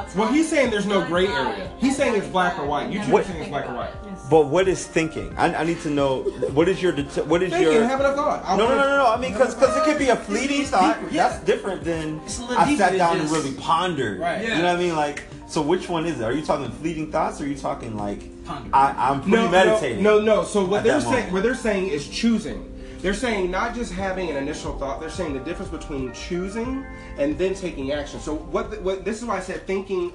And 0.00 0.08
thinking, 0.08 0.20
Well, 0.20 0.32
he's 0.32 0.48
saying 0.48 0.70
there's 0.70 0.86
no 0.86 1.04
gray 1.06 1.26
area. 1.26 1.70
He's 1.78 1.96
saying 1.96 2.14
it's 2.14 2.26
black 2.28 2.58
or 2.58 2.66
white. 2.66 2.90
You 2.90 3.00
two 3.00 3.06
are 3.06 3.12
What- 3.12 3.26
saying 3.26 3.40
it's 3.40 3.48
black 3.50 3.68
or 3.68 3.74
white. 3.74 3.90
But 4.30 4.46
what 4.46 4.68
is 4.68 4.86
thinking? 4.86 5.34
I, 5.36 5.54
I 5.54 5.64
need 5.64 5.80
to 5.82 5.90
know. 5.90 6.22
What 6.54 6.68
is 6.68 6.80
your? 6.82 6.92
det- 6.92 7.26
What 7.26 7.42
is 7.42 7.50
Thinking, 7.52 7.72
your? 7.72 7.84
having 7.84 8.06
a 8.06 8.14
thought. 8.14 8.42
I 8.44 8.56
No, 8.56 8.68
no, 8.68 8.76
no, 8.76 8.82
no, 8.88 8.96
no. 8.98 9.06
I 9.06 9.18
mean, 9.20 9.32
because 9.32 9.54
it 9.54 9.84
could 9.84 9.98
be 9.98 10.08
a 10.10 10.16
fleeting 10.16 10.64
thought. 10.64 10.98
yeah. 11.10 11.28
That's 11.28 11.44
different 11.44 11.82
than 11.84 12.20
It's 12.24 12.38
a 12.38 12.42
little 12.42 12.58
I 12.58 12.74
sat 12.76 12.90
than 12.90 12.98
down 12.98 13.20
and 13.20 13.30
really 13.30 13.52
pondered. 13.54 14.20
Right. 14.20 14.42
You 14.42 14.48
know 14.50 14.64
what 14.64 14.76
I 14.76 14.78
mean? 14.78 14.94
Like, 14.94 15.24
so 15.48 15.62
which 15.62 15.88
one 15.88 16.06
is 16.06 16.20
it? 16.20 16.24
Are 16.24 16.32
you 16.32 16.42
talking 16.44 16.70
fleeting 16.70 17.10
thoughts, 17.10 17.40
or 17.40 17.44
are 17.44 17.48
you 17.48 17.56
talking 17.56 17.96
like 17.96 18.20
Pondering. 18.44 18.72
I, 18.72 19.10
I'm 19.10 19.18
No, 19.28 19.48
premeditating? 19.48 20.02
no, 20.02 20.20
no, 20.20 20.36
no. 20.36 20.44
So 20.44 20.64
what 20.64 20.84
they're 20.84 21.00
saying, 21.00 21.32
what 21.32 21.42
they're 21.42 21.54
saying 21.56 21.88
is 21.88 22.06
choosing. 22.08 22.72
They're 23.02 23.14
saying 23.14 23.50
not 23.50 23.74
just 23.74 23.92
having 23.92 24.28
an 24.28 24.36
initial 24.36 24.78
thought. 24.78 25.00
They're 25.00 25.08
saying 25.08 25.32
the 25.32 25.40
difference 25.40 25.70
between 25.70 26.12
choosing 26.12 26.84
and 27.16 27.38
then 27.38 27.54
taking 27.54 27.92
action. 27.92 28.20
So 28.20 28.34
what? 28.34 28.70
The, 28.70 28.80
what 28.80 29.04
this 29.06 29.18
is 29.18 29.24
why 29.24 29.38
I 29.38 29.40
said 29.40 29.66
thinking. 29.66 30.12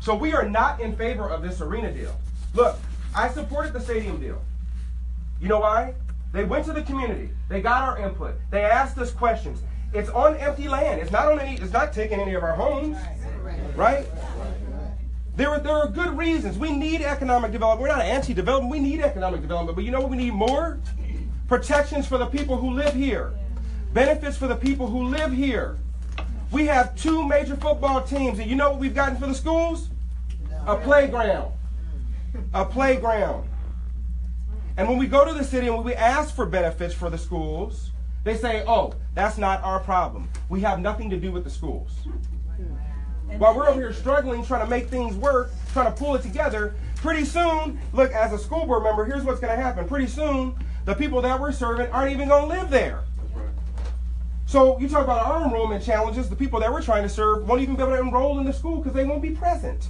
So 0.00 0.16
we 0.16 0.32
are 0.32 0.48
not 0.48 0.80
in 0.80 0.96
favor 0.96 1.28
of 1.28 1.42
this 1.42 1.60
arena 1.60 1.92
deal. 1.92 2.14
Look, 2.54 2.76
I 3.14 3.28
supported 3.28 3.72
the 3.72 3.80
stadium 3.80 4.20
deal. 4.20 4.42
You 5.40 5.48
know 5.48 5.60
why? 5.60 5.94
They 6.32 6.44
went 6.44 6.64
to 6.66 6.72
the 6.72 6.82
community. 6.82 7.30
They 7.48 7.60
got 7.60 7.82
our 7.82 7.98
input. 7.98 8.34
They 8.50 8.62
asked 8.62 8.98
us 8.98 9.12
questions. 9.12 9.60
It's 9.92 10.10
on 10.10 10.36
empty 10.36 10.68
land. 10.68 11.00
It's 11.00 11.12
not 11.12 11.30
on 11.30 11.38
any. 11.38 11.60
It's 11.60 11.72
not 11.72 11.92
taking 11.92 12.18
any 12.18 12.34
of 12.34 12.42
our 12.42 12.54
homes, 12.54 12.96
right? 13.76 14.06
There 15.36 15.48
are, 15.48 15.60
there 15.60 15.72
are 15.72 15.88
good 15.88 16.18
reasons. 16.18 16.58
We 16.58 16.76
need 16.76 17.02
economic 17.02 17.52
development. 17.52 17.82
We're 17.82 17.96
not 17.96 18.04
anti-development. 18.04 18.70
We 18.70 18.80
need 18.80 19.00
economic 19.00 19.40
development. 19.42 19.76
But 19.76 19.84
you 19.84 19.92
know 19.92 20.00
what 20.00 20.10
we 20.10 20.16
need 20.16 20.34
more? 20.34 20.80
Protections 21.50 22.06
for 22.06 22.16
the 22.16 22.26
people 22.26 22.56
who 22.56 22.70
live 22.70 22.94
here. 22.94 23.32
Benefits 23.92 24.36
for 24.36 24.46
the 24.46 24.54
people 24.54 24.86
who 24.86 25.08
live 25.08 25.32
here. 25.32 25.78
We 26.52 26.66
have 26.66 26.94
two 26.94 27.26
major 27.26 27.56
football 27.56 28.02
teams, 28.02 28.38
and 28.38 28.48
you 28.48 28.54
know 28.54 28.70
what 28.70 28.78
we've 28.78 28.94
gotten 28.94 29.16
for 29.16 29.26
the 29.26 29.34
schools? 29.34 29.88
A 30.68 30.76
playground. 30.76 31.52
A 32.54 32.64
playground. 32.64 33.48
And 34.76 34.88
when 34.88 34.96
we 34.96 35.08
go 35.08 35.24
to 35.24 35.34
the 35.34 35.42
city 35.42 35.66
and 35.66 35.74
when 35.74 35.84
we 35.84 35.92
ask 35.92 36.36
for 36.36 36.46
benefits 36.46 36.94
for 36.94 37.10
the 37.10 37.18
schools, 37.18 37.90
they 38.22 38.36
say, 38.36 38.62
oh, 38.68 38.94
that's 39.14 39.36
not 39.36 39.60
our 39.64 39.80
problem. 39.80 40.28
We 40.50 40.60
have 40.60 40.78
nothing 40.78 41.10
to 41.10 41.16
do 41.16 41.32
with 41.32 41.42
the 41.42 41.50
schools. 41.50 41.90
While 43.38 43.56
we're 43.56 43.68
over 43.68 43.80
here 43.80 43.92
struggling, 43.92 44.44
trying 44.44 44.64
to 44.64 44.70
make 44.70 44.86
things 44.86 45.16
work, 45.16 45.50
trying 45.72 45.92
to 45.92 45.98
pull 45.98 46.14
it 46.14 46.22
together, 46.22 46.76
pretty 46.94 47.24
soon, 47.24 47.80
look, 47.92 48.12
as 48.12 48.32
a 48.32 48.38
school 48.38 48.66
board 48.66 48.84
member, 48.84 49.04
here's 49.04 49.24
what's 49.24 49.40
going 49.40 49.56
to 49.56 49.60
happen. 49.60 49.88
Pretty 49.88 50.06
soon, 50.06 50.54
the 50.84 50.94
people 50.94 51.22
that 51.22 51.40
we're 51.40 51.52
serving 51.52 51.90
aren't 51.90 52.12
even 52.12 52.28
going 52.28 52.48
to 52.48 52.60
live 52.60 52.70
there. 52.70 53.04
So 54.46 54.78
you 54.80 54.88
talk 54.88 55.04
about 55.04 55.24
our 55.24 55.44
enrollment 55.44 55.84
challenges, 55.84 56.28
the 56.28 56.36
people 56.36 56.58
that 56.60 56.72
we're 56.72 56.82
trying 56.82 57.04
to 57.04 57.08
serve 57.08 57.46
won't 57.46 57.62
even 57.62 57.76
be 57.76 57.82
able 57.82 57.92
to 57.92 58.00
enroll 58.00 58.38
in 58.40 58.46
the 58.46 58.52
school 58.52 58.78
because 58.78 58.92
they 58.92 59.04
won't 59.04 59.22
be 59.22 59.30
present. 59.30 59.88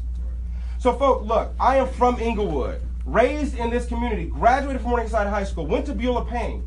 So, 0.78 0.92
folks, 0.94 1.26
look, 1.26 1.52
I 1.58 1.76
am 1.76 1.88
from 1.88 2.18
Inglewood, 2.20 2.80
raised 3.04 3.56
in 3.56 3.70
this 3.70 3.86
community, 3.86 4.26
graduated 4.26 4.82
from 4.82 4.90
Morningside 4.90 5.26
High 5.26 5.44
School, 5.44 5.66
went 5.66 5.86
to 5.86 5.94
Beulah 5.94 6.26
Payne. 6.26 6.66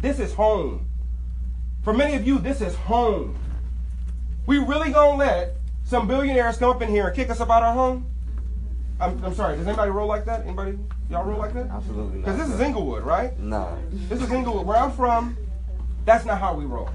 This 0.00 0.18
is 0.18 0.34
home. 0.34 0.86
For 1.82 1.92
many 1.92 2.14
of 2.14 2.26
you, 2.26 2.38
this 2.38 2.60
is 2.60 2.74
home. 2.74 3.36
We 4.46 4.58
really 4.58 4.90
gonna 4.90 5.16
let 5.16 5.54
some 5.84 6.08
billionaires 6.08 6.56
come 6.56 6.70
up 6.70 6.82
in 6.82 6.88
here 6.88 7.08
and 7.08 7.14
kick 7.14 7.30
us 7.30 7.40
about 7.40 7.62
our 7.62 7.74
home? 7.74 8.11
I'm, 9.02 9.24
I'm 9.24 9.34
sorry, 9.34 9.56
does 9.56 9.66
anybody 9.66 9.90
roll 9.90 10.06
like 10.06 10.24
that? 10.26 10.42
Anybody? 10.42 10.78
Y'all 11.10 11.24
roll 11.24 11.38
like 11.38 11.52
that? 11.54 11.66
Absolutely. 11.66 12.20
Because 12.20 12.38
this 12.38 12.48
is 12.48 12.60
Inglewood, 12.60 13.02
right? 13.02 13.36
No. 13.38 13.76
This 14.08 14.22
is 14.22 14.30
Inglewood. 14.30 14.64
Where 14.64 14.76
I'm 14.76 14.92
from, 14.92 15.36
that's 16.04 16.24
not 16.24 16.38
how 16.38 16.54
we 16.54 16.64
roll. 16.64 16.88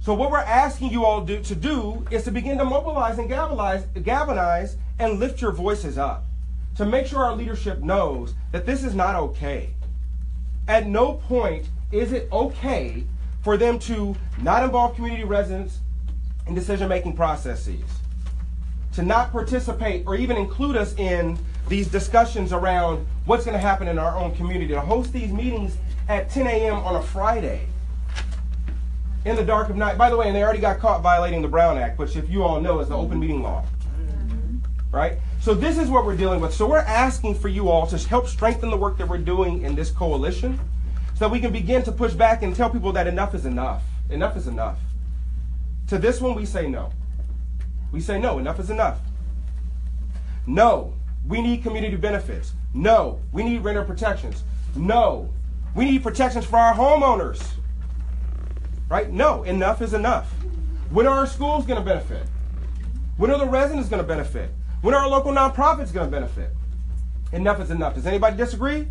So 0.00 0.14
what 0.14 0.32
we're 0.32 0.38
asking 0.38 0.90
you 0.90 1.04
all 1.04 1.24
do, 1.24 1.40
to 1.42 1.54
do 1.54 2.04
is 2.10 2.24
to 2.24 2.32
begin 2.32 2.58
to 2.58 2.64
mobilize 2.64 3.18
and 3.18 3.28
galvanize, 3.28 3.84
galvanize 4.02 4.76
and 4.98 5.20
lift 5.20 5.40
your 5.40 5.52
voices 5.52 5.96
up. 5.96 6.24
To 6.76 6.84
make 6.84 7.06
sure 7.06 7.24
our 7.24 7.34
leadership 7.34 7.80
knows 7.82 8.34
that 8.50 8.66
this 8.66 8.82
is 8.82 8.94
not 8.94 9.14
okay. 9.14 9.70
At 10.66 10.88
no 10.88 11.14
point 11.14 11.68
is 11.92 12.12
it 12.12 12.28
okay 12.32 13.04
for 13.42 13.56
them 13.56 13.78
to 13.80 14.16
not 14.42 14.64
involve 14.64 14.96
community 14.96 15.24
residents 15.24 15.78
in 16.48 16.54
decision-making 16.54 17.14
processes. 17.14 17.84
To 18.96 19.02
not 19.02 19.30
participate 19.30 20.04
or 20.06 20.16
even 20.16 20.38
include 20.38 20.74
us 20.74 20.94
in 20.94 21.38
these 21.68 21.86
discussions 21.86 22.50
around 22.50 23.06
what's 23.26 23.44
going 23.44 23.52
to 23.52 23.60
happen 23.60 23.88
in 23.88 23.98
our 23.98 24.16
own 24.16 24.34
community. 24.34 24.72
To 24.72 24.80
host 24.80 25.12
these 25.12 25.30
meetings 25.30 25.76
at 26.08 26.30
10 26.30 26.46
a.m. 26.46 26.76
on 26.76 26.96
a 26.96 27.02
Friday 27.02 27.66
in 29.26 29.36
the 29.36 29.44
dark 29.44 29.68
of 29.68 29.76
night. 29.76 29.98
By 29.98 30.08
the 30.08 30.16
way, 30.16 30.28
and 30.28 30.34
they 30.34 30.42
already 30.42 30.60
got 30.60 30.78
caught 30.78 31.02
violating 31.02 31.42
the 31.42 31.48
Brown 31.48 31.76
Act, 31.76 31.98
which, 31.98 32.16
if 32.16 32.30
you 32.30 32.42
all 32.42 32.58
know, 32.58 32.80
is 32.80 32.88
the 32.88 32.96
open 32.96 33.20
meeting 33.20 33.42
law. 33.42 33.66
Right? 34.90 35.18
So, 35.42 35.52
this 35.52 35.76
is 35.76 35.90
what 35.90 36.06
we're 36.06 36.16
dealing 36.16 36.40
with. 36.40 36.54
So, 36.54 36.66
we're 36.66 36.78
asking 36.78 37.34
for 37.34 37.48
you 37.48 37.68
all 37.68 37.86
to 37.88 37.98
help 38.08 38.26
strengthen 38.28 38.70
the 38.70 38.78
work 38.78 38.96
that 38.96 39.06
we're 39.06 39.18
doing 39.18 39.60
in 39.60 39.74
this 39.74 39.90
coalition 39.90 40.58
so 41.12 41.26
that 41.26 41.30
we 41.30 41.38
can 41.38 41.52
begin 41.52 41.82
to 41.82 41.92
push 41.92 42.14
back 42.14 42.42
and 42.42 42.56
tell 42.56 42.70
people 42.70 42.92
that 42.92 43.06
enough 43.06 43.34
is 43.34 43.44
enough. 43.44 43.82
Enough 44.08 44.38
is 44.38 44.46
enough. 44.46 44.78
To 45.88 45.98
this 45.98 46.18
one, 46.18 46.34
we 46.34 46.46
say 46.46 46.66
no. 46.66 46.92
We 47.92 48.00
say 48.00 48.18
no, 48.18 48.38
enough 48.38 48.58
is 48.58 48.70
enough. 48.70 49.00
No, 50.46 50.94
we 51.26 51.42
need 51.42 51.62
community 51.62 51.96
benefits. 51.96 52.52
No, 52.74 53.20
we 53.32 53.42
need 53.42 53.64
renter 53.64 53.84
protections. 53.84 54.44
No, 54.74 55.30
we 55.74 55.84
need 55.84 56.02
protections 56.02 56.44
for 56.44 56.58
our 56.58 56.74
homeowners. 56.74 57.42
Right? 58.88 59.10
No, 59.10 59.42
enough 59.42 59.82
is 59.82 59.94
enough. 59.94 60.30
When 60.90 61.06
are 61.06 61.18
our 61.18 61.26
schools 61.26 61.66
going 61.66 61.78
to 61.78 61.84
benefit? 61.84 62.26
When 63.16 63.30
are 63.30 63.38
the 63.38 63.46
residents 63.46 63.88
going 63.88 64.02
to 64.02 64.06
benefit? 64.06 64.50
When 64.82 64.94
are 64.94 65.02
our 65.02 65.08
local 65.08 65.32
nonprofits 65.32 65.92
going 65.92 66.06
to 66.06 66.10
benefit? 66.10 66.50
Enough 67.32 67.60
is 67.60 67.70
enough. 67.70 67.94
Does 67.94 68.06
anybody 68.06 68.36
disagree? 68.36 68.86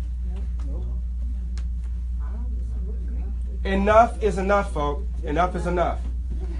Enough 3.64 4.22
is 4.22 4.38
enough, 4.38 4.72
folks. 4.72 5.04
Enough 5.24 5.56
is 5.56 5.66
enough. 5.66 6.00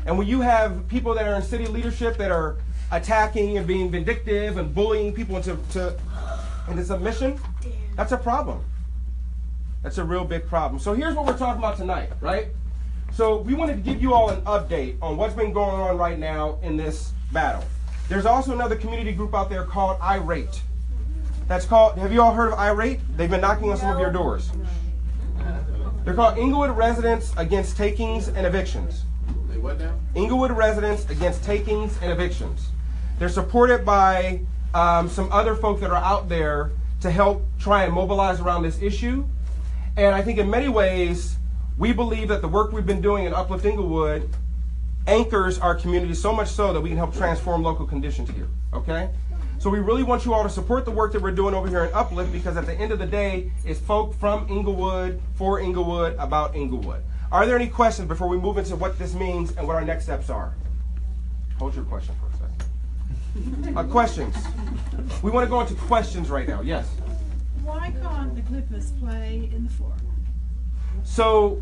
And 0.06 0.16
when 0.16 0.28
you 0.28 0.40
have 0.40 0.86
people 0.88 1.14
that 1.14 1.26
are 1.26 1.34
in 1.34 1.42
city 1.42 1.66
leadership 1.66 2.16
that 2.18 2.30
are 2.30 2.56
attacking 2.92 3.58
and 3.58 3.66
being 3.66 3.90
vindictive 3.90 4.56
and 4.56 4.72
bullying 4.72 5.12
people 5.12 5.36
into 5.36 5.58
to, 5.72 5.98
into 6.68 6.84
submission, 6.84 7.40
that's 7.96 8.12
a 8.12 8.16
problem. 8.16 8.64
That's 9.82 9.98
a 9.98 10.04
real 10.04 10.24
big 10.24 10.46
problem. 10.46 10.80
So 10.80 10.94
here's 10.94 11.14
what 11.14 11.26
we're 11.26 11.36
talking 11.36 11.58
about 11.58 11.76
tonight, 11.76 12.10
right? 12.20 12.48
So 13.12 13.38
we 13.38 13.54
wanted 13.54 13.76
to 13.76 13.82
give 13.82 14.00
you 14.00 14.14
all 14.14 14.30
an 14.30 14.42
update 14.42 14.96
on 15.02 15.16
what's 15.16 15.34
been 15.34 15.52
going 15.52 15.80
on 15.80 15.98
right 15.98 16.18
now 16.18 16.58
in 16.62 16.76
this 16.76 17.12
battle. 17.32 17.64
There's 18.08 18.26
also 18.26 18.52
another 18.52 18.76
community 18.76 19.12
group 19.12 19.34
out 19.34 19.50
there 19.50 19.64
called 19.64 20.00
Irate. 20.00 20.62
That's 21.48 21.64
called, 21.64 21.98
have 21.98 22.12
you 22.12 22.22
all 22.22 22.32
heard 22.32 22.52
of 22.52 22.58
Irate? 22.58 23.00
They've 23.16 23.30
been 23.30 23.40
knocking 23.40 23.70
on 23.70 23.76
some 23.76 23.92
of 23.92 23.98
your 23.98 24.12
doors. 24.12 24.50
They're 26.04 26.14
called 26.14 26.38
Inglewood 26.38 26.76
Residents 26.76 27.32
Against 27.36 27.76
Takings 27.76 28.28
and 28.28 28.46
Evictions. 28.46 29.04
They 29.56 29.62
what 29.62 29.78
now? 29.78 29.94
Inglewood 30.14 30.52
residents 30.52 31.08
against 31.08 31.42
takings 31.42 31.98
and 32.02 32.12
evictions. 32.12 32.68
They're 33.18 33.30
supported 33.30 33.86
by 33.86 34.40
um, 34.74 35.08
some 35.08 35.32
other 35.32 35.54
folk 35.54 35.80
that 35.80 35.90
are 35.90 35.96
out 35.96 36.28
there 36.28 36.72
to 37.00 37.10
help 37.10 37.42
try 37.58 37.84
and 37.84 37.92
mobilize 37.94 38.38
around 38.38 38.64
this 38.64 38.82
issue. 38.82 39.24
And 39.96 40.14
I 40.14 40.20
think 40.20 40.38
in 40.38 40.50
many 40.50 40.68
ways, 40.68 41.36
we 41.78 41.94
believe 41.94 42.28
that 42.28 42.42
the 42.42 42.48
work 42.48 42.70
we've 42.72 42.84
been 42.84 43.00
doing 43.00 43.24
in 43.24 43.32
Uplift 43.32 43.64
Inglewood 43.64 44.28
anchors 45.06 45.58
our 45.58 45.74
community 45.74 46.12
so 46.12 46.34
much 46.34 46.48
so 46.48 46.74
that 46.74 46.80
we 46.82 46.90
can 46.90 46.98
help 46.98 47.14
transform 47.14 47.62
local 47.62 47.86
conditions 47.86 48.28
here. 48.28 48.48
Okay? 48.74 49.08
So 49.58 49.70
we 49.70 49.78
really 49.78 50.02
want 50.02 50.26
you 50.26 50.34
all 50.34 50.42
to 50.42 50.50
support 50.50 50.84
the 50.84 50.90
work 50.90 51.14
that 51.14 51.22
we're 51.22 51.30
doing 51.30 51.54
over 51.54 51.66
here 51.66 51.86
in 51.86 51.94
Uplift 51.94 52.30
because 52.30 52.58
at 52.58 52.66
the 52.66 52.74
end 52.74 52.92
of 52.92 52.98
the 52.98 53.06
day, 53.06 53.50
it's 53.64 53.80
folk 53.80 54.14
from 54.16 54.46
Inglewood 54.50 55.18
for 55.34 55.60
Inglewood 55.60 56.14
about 56.18 56.54
Inglewood. 56.54 57.02
Are 57.32 57.44
there 57.44 57.56
any 57.56 57.68
questions 57.68 58.06
before 58.06 58.28
we 58.28 58.36
move 58.36 58.56
into 58.56 58.76
what 58.76 58.98
this 58.98 59.14
means 59.14 59.52
and 59.56 59.66
what 59.66 59.74
our 59.74 59.84
next 59.84 60.04
steps 60.04 60.30
are? 60.30 60.54
Hold 61.58 61.74
your 61.74 61.84
question 61.84 62.14
for 62.20 62.28
a 62.28 63.52
second. 63.52 63.76
Uh, 63.76 63.82
questions. 63.84 64.36
We 65.22 65.30
want 65.30 65.44
to 65.44 65.50
go 65.50 65.60
into 65.60 65.74
questions 65.74 66.30
right 66.30 66.48
now. 66.48 66.60
Yes. 66.60 66.88
Why 67.64 67.92
can't 68.00 68.34
the 68.36 68.42
Clippers 68.42 68.92
play 68.92 69.50
in 69.52 69.64
the 69.64 69.72
forum? 69.72 70.00
So 71.02 71.60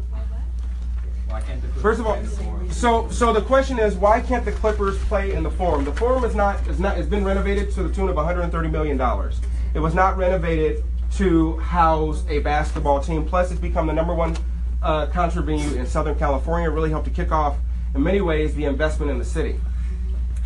Why 1.28 1.40
can't 1.40 1.64
First 1.80 2.00
of 2.00 2.06
all, 2.06 2.22
so 2.70 3.08
so 3.08 3.32
the 3.32 3.40
question 3.40 3.78
is 3.78 3.94
why 3.94 4.20
can't 4.20 4.44
the 4.44 4.52
Clippers 4.52 4.98
play 5.04 5.32
in 5.32 5.42
the 5.42 5.50
Forum? 5.50 5.84
The 5.84 5.92
Forum 5.92 6.24
is 6.24 6.34
not 6.34 6.66
is 6.68 6.78
not 6.78 6.96
has 6.96 7.06
been 7.06 7.24
renovated 7.24 7.70
to 7.72 7.82
the 7.82 7.92
tune 7.92 8.08
of 8.08 8.16
130 8.16 8.68
million 8.68 8.96
dollars. 8.96 9.40
It 9.72 9.80
was 9.80 9.94
not 9.94 10.16
renovated 10.16 10.84
to 11.16 11.56
house 11.58 12.24
a 12.28 12.40
basketball 12.40 13.00
team. 13.00 13.24
Plus, 13.24 13.50
it's 13.50 13.60
become 13.60 13.86
the 13.86 13.92
number 13.92 14.14
one 14.14 14.36
uh, 14.84 15.06
concert 15.06 15.42
venue 15.42 15.76
in 15.76 15.86
Southern 15.86 16.16
California. 16.16 16.70
Really 16.70 16.90
helped 16.90 17.06
to 17.06 17.12
kick 17.12 17.32
off, 17.32 17.56
in 17.94 18.02
many 18.02 18.20
ways, 18.20 18.54
the 18.54 18.66
investment 18.66 19.10
in 19.10 19.18
the 19.18 19.24
city. 19.24 19.58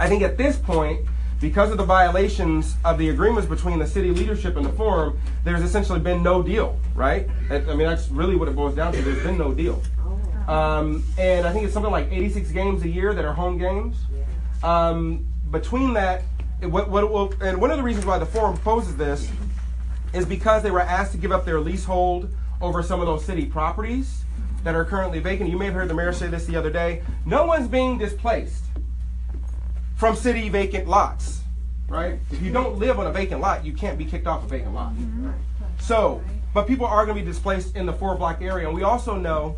I 0.00 0.08
think 0.08 0.22
at 0.22 0.38
this 0.38 0.56
point, 0.56 1.00
because 1.40 1.70
of 1.70 1.76
the 1.76 1.84
violations 1.84 2.76
of 2.84 2.98
the 2.98 3.10
agreements 3.10 3.48
between 3.48 3.78
the 3.78 3.86
city 3.86 4.10
leadership 4.10 4.56
and 4.56 4.64
the 4.64 4.72
forum, 4.72 5.20
there's 5.44 5.62
essentially 5.62 6.00
been 6.00 6.22
no 6.22 6.42
deal, 6.42 6.78
right? 6.94 7.28
I 7.50 7.58
mean, 7.58 7.78
that's 7.78 8.08
really 8.08 8.36
what 8.36 8.48
it 8.48 8.56
boils 8.56 8.74
down 8.74 8.92
to. 8.92 9.02
There's 9.02 9.22
been 9.22 9.38
no 9.38 9.52
deal. 9.52 9.82
Um, 10.48 11.04
and 11.18 11.46
I 11.46 11.52
think 11.52 11.64
it's 11.64 11.74
something 11.74 11.92
like 11.92 12.10
86 12.10 12.50
games 12.52 12.82
a 12.82 12.88
year 12.88 13.12
that 13.12 13.24
are 13.24 13.34
home 13.34 13.58
games. 13.58 13.96
Um, 14.62 15.26
between 15.50 15.92
that, 15.94 16.22
what, 16.62 16.90
what 16.90 17.10
will, 17.10 17.32
and 17.40 17.60
one 17.60 17.70
of 17.70 17.76
the 17.76 17.82
reasons 17.82 18.06
why 18.06 18.18
the 18.18 18.26
forum 18.26 18.54
proposes 18.54 18.96
this 18.96 19.30
is 20.12 20.24
because 20.24 20.62
they 20.62 20.70
were 20.70 20.80
asked 20.80 21.12
to 21.12 21.18
give 21.18 21.32
up 21.32 21.44
their 21.44 21.60
leasehold 21.60 22.34
over 22.60 22.82
some 22.82 23.00
of 23.00 23.06
those 23.06 23.24
city 23.24 23.46
properties 23.46 24.24
that 24.68 24.74
are 24.74 24.84
currently 24.84 25.18
vacant. 25.18 25.48
You 25.48 25.56
may 25.56 25.64
have 25.64 25.72
heard 25.72 25.88
the 25.88 25.94
mayor 25.94 26.12
say 26.12 26.26
this 26.26 26.44
the 26.44 26.54
other 26.54 26.68
day. 26.68 27.00
No 27.24 27.46
one's 27.46 27.68
being 27.68 27.96
displaced 27.96 28.64
from 29.96 30.14
city 30.14 30.50
vacant 30.50 30.86
lots, 30.86 31.40
right? 31.88 32.18
If 32.30 32.42
you 32.42 32.52
don't 32.52 32.78
live 32.78 32.98
on 32.98 33.06
a 33.06 33.10
vacant 33.10 33.40
lot, 33.40 33.64
you 33.64 33.72
can't 33.72 33.96
be 33.96 34.04
kicked 34.04 34.26
off 34.26 34.44
a 34.44 34.46
vacant 34.46 34.74
lot. 34.74 34.92
So, 35.80 36.22
but 36.52 36.66
people 36.66 36.84
are 36.84 37.06
going 37.06 37.16
to 37.16 37.24
be 37.24 37.26
displaced 37.26 37.76
in 37.76 37.86
the 37.86 37.94
four 37.94 38.14
block 38.14 38.42
area. 38.42 38.66
And 38.66 38.76
we 38.76 38.82
also 38.82 39.16
know 39.16 39.56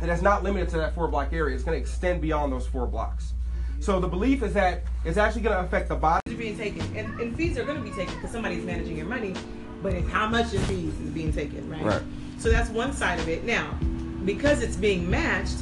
that 0.00 0.08
it's 0.08 0.20
not 0.20 0.42
limited 0.42 0.68
to 0.70 0.78
that 0.78 0.96
four 0.96 1.06
block 1.06 1.32
area. 1.32 1.54
It's 1.54 1.62
going 1.62 1.78
to 1.78 1.80
extend 1.80 2.20
beyond 2.20 2.52
those 2.52 2.66
four 2.66 2.88
blocks. 2.88 3.34
So 3.78 4.00
the 4.00 4.08
belief 4.08 4.42
is 4.42 4.52
that 4.54 4.82
it's 5.04 5.16
actually 5.16 5.42
going 5.42 5.54
to 5.54 5.62
affect 5.62 5.90
the 5.90 5.94
body. 5.94 6.22
is 6.26 6.34
being 6.34 6.58
taken, 6.58 6.80
and, 6.96 7.20
and 7.20 7.36
fees 7.36 7.56
are 7.56 7.64
going 7.64 7.78
to 7.78 7.88
be 7.88 7.94
taken 7.94 8.16
because 8.16 8.32
somebody's 8.32 8.64
managing 8.64 8.96
your 8.96 9.06
money, 9.06 9.32
but 9.80 9.92
it's 9.94 10.10
how 10.10 10.26
much 10.26 10.52
in 10.52 10.60
fees 10.62 10.98
is 11.00 11.10
being 11.10 11.32
taken, 11.32 11.70
right? 11.70 11.84
Right. 11.84 12.02
So 12.38 12.50
that's 12.50 12.68
one 12.70 12.92
side 12.92 13.20
of 13.20 13.28
it. 13.28 13.44
Now, 13.44 13.78
because 14.24 14.62
it's 14.62 14.76
being 14.76 15.08
matched, 15.10 15.56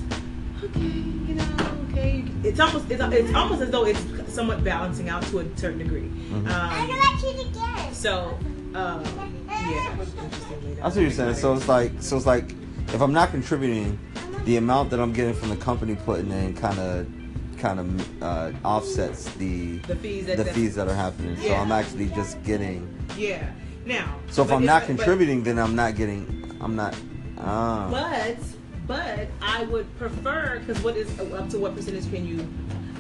okay, 0.63 0.81
you 0.81 1.35
know, 1.35 1.45
okay, 1.91 2.25
it's 2.45 2.61
almost 2.61 2.91
it's, 2.91 3.03
it's 3.03 3.35
almost 3.35 3.63
as 3.63 3.71
though 3.71 3.85
it's 3.87 4.01
somewhat 4.33 4.63
balancing 4.65 5.09
out 5.09 5.23
to 5.25 5.41
a 5.41 5.57
certain 5.57 5.79
degree. 5.79 6.11
Mhm. 6.31 6.49
Um, 6.51 7.95
so, 7.95 8.39
um, 8.75 9.03
yeah, 9.49 9.93
interestingly, 9.93 10.75
That's 10.83 10.95
what 10.95 11.03
you're 11.03 11.11
saying. 11.11 11.35
So 11.35 11.55
it's 11.55 11.69
like, 11.69 11.93
so 12.01 12.17
it's 12.17 12.27
like, 12.27 12.55
if 12.89 13.01
I'm 13.01 13.13
not 13.13 13.31
contributing, 13.31 13.99
the 14.45 14.57
amount 14.57 14.91
that 14.91 15.01
I'm 15.01 15.13
getting 15.13 15.35
from 15.35 15.51
the 15.51 15.57
company 15.57 15.97
putting 15.97 16.31
in 16.31 16.55
kind 16.55 16.79
of, 16.79 17.07
kind 17.59 17.81
of 17.81 18.23
uh, 18.23 18.53
offsets 18.65 19.25
the 19.35 19.79
The 19.79 19.97
fees 19.97 20.27
that- 20.27 20.37
the 20.37 20.45
that- 20.45 20.55
fees 20.55 20.75
that 20.77 20.87
are 20.89 20.95
happening. 20.95 21.37
So 21.43 21.55
I'm 21.55 21.73
actually 21.73 22.07
just 22.11 22.43
getting. 22.45 22.89
yeah. 23.17 23.51
Now, 23.85 24.15
So 24.31 24.43
if 24.43 24.53
I'm 24.53 24.63
it's 24.63 24.67
not 24.67 24.83
but- 24.83 24.87
contributing, 24.97 25.43
then 25.43 25.59
I'm 25.59 25.75
not 25.75 25.97
getting. 25.97 26.57
I'm 26.61 26.77
not. 26.77 26.95
Ah. 27.41 27.89
But 27.91 28.37
but 28.87 29.29
I 29.43 29.65
would 29.65 29.87
prefer 29.99 30.59
because 30.61 30.83
what 30.83 30.97
is 30.97 31.09
up 31.21 31.49
to 31.51 31.59
what 31.59 31.75
percentage 31.77 32.11
can 32.11 32.27
you? 32.27 32.47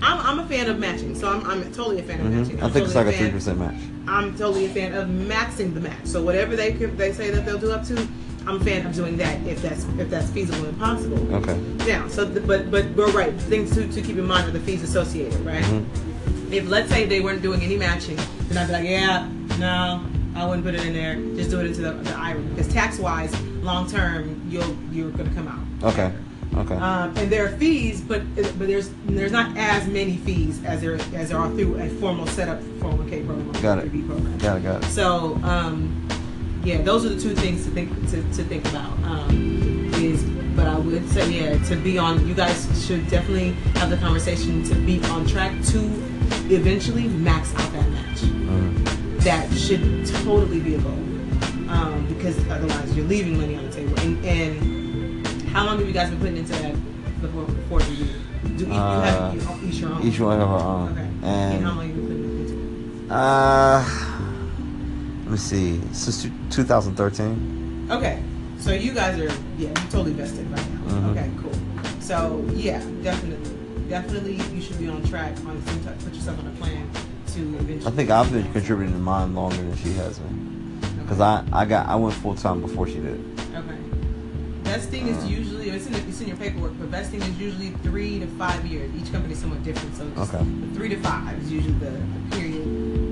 I'm, 0.00 0.18
I'm 0.20 0.38
a 0.38 0.46
fan 0.48 0.68
of 0.68 0.78
matching, 0.78 1.14
so 1.16 1.28
I'm, 1.28 1.44
I'm 1.50 1.62
totally 1.72 1.98
a 1.98 2.02
fan 2.04 2.20
of 2.20 2.26
Mhm. 2.26 2.40
matching. 2.42 2.62
I 2.62 2.66
I'm 2.66 2.72
think 2.72 2.86
it's 2.86 2.94
like 2.94 3.06
a 3.08 3.12
three 3.12 3.30
percent 3.30 3.58
match. 3.58 3.74
I'm 4.06 4.36
totally 4.36 4.66
a 4.66 4.68
fan 4.68 4.94
of 4.94 5.08
maxing 5.08 5.74
the 5.74 5.80
match. 5.80 6.04
So 6.04 6.22
whatever 6.22 6.54
they 6.56 6.72
can, 6.72 6.96
they 6.96 7.12
say 7.12 7.30
that 7.30 7.44
they'll 7.44 7.58
do 7.58 7.72
up 7.72 7.84
to, 7.86 8.06
I'm 8.46 8.56
a 8.60 8.64
fan 8.64 8.86
of 8.86 8.94
doing 8.94 9.16
that 9.16 9.44
if 9.46 9.60
that's 9.60 9.84
if 9.98 10.08
that's 10.08 10.30
feasible 10.30 10.66
and 10.68 10.78
possible. 10.78 11.34
Okay. 11.36 11.56
Now, 11.88 12.06
so 12.08 12.24
the, 12.24 12.40
but 12.40 12.70
but 12.70 12.86
we're 12.90 13.10
right. 13.10 13.34
Things 13.42 13.74
to, 13.74 13.88
to 13.88 14.00
keep 14.02 14.18
in 14.18 14.26
mind 14.26 14.46
are 14.48 14.52
the 14.52 14.60
fees 14.60 14.82
associated, 14.82 15.40
right? 15.40 15.64
Mm-hmm. 15.64 16.52
If 16.52 16.68
let's 16.68 16.90
say 16.90 17.04
they 17.06 17.20
weren't 17.20 17.42
doing 17.42 17.60
any 17.62 17.76
matching, 17.76 18.16
then 18.48 18.58
I'd 18.58 18.66
be 18.68 18.72
like, 18.72 18.84
yeah, 18.84 19.28
no, 19.58 20.04
I 20.36 20.46
wouldn't 20.46 20.64
put 20.64 20.74
it 20.74 20.86
in 20.86 20.92
there. 20.94 21.16
Just 21.36 21.50
do 21.50 21.60
it 21.60 21.66
into 21.66 21.80
the, 21.82 21.92
the 21.92 22.14
IRA 22.14 22.40
because 22.40 22.68
tax 22.72 22.98
wise, 22.98 23.34
long 23.68 23.88
term, 23.88 24.42
you'll 24.48 24.76
you're 24.90 25.10
gonna 25.10 25.34
come 25.34 25.48
out. 25.48 25.92
Okay. 25.92 26.12
Okay. 26.56 26.74
Um, 26.74 27.14
and 27.18 27.30
there 27.30 27.44
are 27.44 27.56
fees, 27.56 28.00
but 28.00 28.22
but 28.34 28.66
there's 28.66 28.90
there's 29.04 29.32
not 29.32 29.56
as 29.56 29.86
many 29.86 30.16
fees 30.16 30.64
as 30.64 30.80
there 30.80 30.94
as 31.14 31.28
there 31.28 31.38
are 31.38 31.50
through 31.50 31.78
a 31.80 31.88
formal 32.00 32.26
setup 32.26 32.60
401k 32.80 33.26
program. 33.26 33.52
got 33.62 33.78
it. 33.78 33.92
3B 33.92 34.06
program. 34.06 34.38
Got 34.38 34.56
it. 34.56 34.62
Got 34.62 34.82
it. 34.82 34.86
So 34.88 35.38
um, 35.44 36.08
yeah, 36.64 36.80
those 36.80 37.04
are 37.04 37.10
the 37.10 37.20
two 37.20 37.34
things 37.34 37.64
to 37.64 37.70
think 37.70 37.92
to, 38.10 38.22
to 38.22 38.44
think 38.44 38.66
about. 38.68 38.92
Um, 39.04 39.92
is 39.94 40.24
but 40.56 40.66
I 40.66 40.78
would 40.78 41.08
say 41.10 41.30
yeah 41.30 41.62
to 41.64 41.76
be 41.76 41.98
on. 41.98 42.26
You 42.26 42.34
guys 42.34 42.66
should 42.86 43.08
definitely 43.10 43.50
have 43.78 43.90
the 43.90 43.98
conversation 43.98 44.64
to 44.64 44.74
be 44.74 45.02
on 45.04 45.26
track 45.26 45.52
to 45.66 45.78
eventually 46.50 47.08
max 47.08 47.54
out 47.56 47.72
that 47.72 47.88
match. 47.90 48.20
Mm-hmm. 48.20 49.18
That 49.18 49.52
should 49.52 50.06
totally 50.24 50.60
be 50.60 50.76
a 50.76 50.78
goal 50.78 51.07
because 52.18 52.36
otherwise 52.48 52.96
you're 52.96 53.06
leaving 53.06 53.38
money 53.38 53.56
on 53.56 53.64
the 53.64 53.72
table. 53.72 53.98
And, 54.00 54.24
and 54.24 55.48
how 55.48 55.64
long 55.64 55.78
have 55.78 55.86
you 55.86 55.94
guys 55.94 56.10
been 56.10 56.18
putting 56.18 56.36
into 56.36 56.52
that 56.52 56.74
before 57.20 57.44
before 57.44 57.80
you 57.82 57.96
do? 57.96 58.04
Do 58.56 58.64
you, 58.64 58.70
you 58.72 58.76
have 58.76 59.34
you, 59.34 59.68
each 59.68 59.78
your 59.78 59.90
own? 59.90 60.02
Uh, 60.02 60.04
Each 60.04 60.20
one 60.20 60.38
have 60.38 60.48
our 60.48 60.60
own. 60.60 60.92
Okay. 60.92 61.08
And, 61.22 61.64
how 61.64 61.70
long 61.74 61.86
have 61.86 61.96
you 61.96 62.02
been 62.02 62.06
putting 62.08 62.98
into 62.98 63.04
it? 63.06 63.12
uh, 63.12 63.84
let 65.24 65.30
me 65.30 65.36
see. 65.36 65.80
Since 65.92 66.28
2013. 66.50 67.88
Okay. 67.90 68.22
So 68.58 68.72
you 68.72 68.92
guys 68.92 69.18
are 69.20 69.32
yeah, 69.56 69.72
totally 69.90 70.12
vested 70.12 70.50
right 70.50 70.70
now. 70.70 70.92
Mhm. 70.92 71.10
Okay, 71.12 71.30
cool. 71.40 71.52
So 72.00 72.44
yeah, 72.54 72.82
definitely, 73.02 73.56
definitely 73.88 74.34
you 74.54 74.60
should 74.60 74.78
be 74.78 74.88
on 74.88 75.02
track 75.04 75.36
on 75.46 75.62
some 75.64 75.84
type, 75.84 75.98
put 76.00 76.12
yourself 76.12 76.38
on 76.40 76.48
a 76.48 76.50
plan 76.52 76.90
to 77.34 77.40
eventually. 77.40 77.86
I 77.86 77.90
think 77.94 78.10
I've 78.10 78.32
been 78.32 78.52
contributing 78.52 78.94
to 78.94 78.98
mine 78.98 79.34
longer 79.34 79.56
than 79.56 79.76
she 79.76 79.92
has 79.92 80.18
been. 80.18 80.47
Cause 81.08 81.20
I, 81.20 81.42
I 81.52 81.64
got 81.64 81.86
I 81.88 81.94
went 81.96 82.14
full 82.14 82.34
time 82.34 82.60
before 82.60 82.86
she 82.86 82.96
did. 82.96 83.18
Okay. 83.54 83.76
Vesting 84.64 85.08
is 85.08 85.24
usually 85.26 85.70
it's 85.70 85.86
in 85.86 85.94
it's 85.94 86.20
in 86.20 86.28
your 86.28 86.36
paperwork, 86.36 86.72
but 86.78 86.88
vesting 86.88 87.22
is 87.22 87.40
usually 87.40 87.70
three 87.82 88.18
to 88.20 88.26
five 88.26 88.64
years. 88.66 88.90
Each 88.94 89.10
company 89.10 89.32
is 89.32 89.38
somewhat 89.40 89.62
different, 89.62 89.96
so 89.96 90.04
Okay. 90.22 90.44
three 90.74 90.90
to 90.90 90.96
five 91.00 91.38
is 91.42 91.50
usually 91.50 91.72
the, 91.74 91.90
the 91.90 92.36
period. 92.36 92.62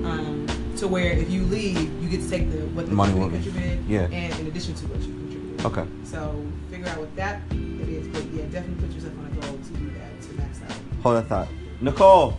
Um, 0.05 0.45
to 0.77 0.87
where 0.87 1.11
if 1.11 1.29
you 1.31 1.41
leave, 1.45 1.79
you 2.03 2.07
get 2.07 2.21
to 2.21 2.29
take 2.29 2.51
the 2.51 2.59
what 2.67 2.85
the 2.87 2.93
Money 2.93 3.13
company 3.13 3.37
with 3.39 3.45
me. 3.47 3.51
contributed, 3.51 3.89
Yeah. 3.89 4.01
and 4.15 4.39
in 4.39 4.45
addition 4.47 4.75
to 4.75 4.85
what 4.87 4.99
you 5.01 5.13
contributed. 5.13 5.65
Okay. 5.65 5.85
So 6.03 6.45
figure 6.69 6.87
out 6.87 6.99
what 6.99 7.15
that 7.15 7.41
it 7.51 7.89
is, 7.89 8.07
but 8.09 8.23
yeah, 8.25 8.43
definitely 8.51 8.85
put 8.85 8.93
yourself 8.93 9.13
on 9.17 9.25
a 9.25 9.41
goal 9.41 9.57
to 9.57 9.69
do 9.73 9.89
that 9.97 10.21
to 10.21 10.33
max 10.35 10.61
out. 10.61 10.77
Hold 11.01 11.15
that 11.17 11.27
thought. 11.27 11.47
Nicole, 11.81 12.37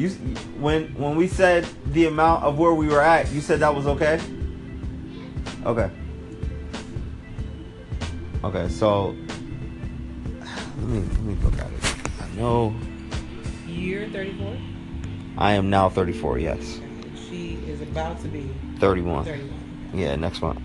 you 0.00 0.08
when 0.58 0.88
when 0.94 1.14
we 1.14 1.28
said 1.28 1.66
the 1.92 2.06
amount 2.06 2.42
of 2.44 2.58
where 2.58 2.72
we 2.72 2.88
were 2.88 3.02
at, 3.02 3.30
you 3.30 3.40
said 3.40 3.60
that 3.60 3.74
was 3.74 3.86
okay. 3.86 4.18
Okay. 5.66 5.90
Okay, 8.42 8.68
so 8.70 9.08
let 10.78 10.88
me 10.88 11.00
let 11.00 11.20
me 11.20 11.34
look 11.42 11.58
at 11.58 11.70
it. 11.70 11.84
I 12.22 12.28
know 12.36 12.74
Year 13.66 14.08
thirty 14.10 14.32
four. 14.32 14.56
I 15.36 15.52
am 15.52 15.70
now 15.70 15.88
34. 15.88 16.38
Yes, 16.38 16.80
She 17.28 17.54
is 17.66 17.80
about 17.80 18.20
to 18.22 18.28
be 18.28 18.50
31. 18.78 19.24
thirty 19.24 19.42
one. 19.42 19.98
Yeah, 19.98 20.16
next 20.16 20.42
month. 20.42 20.58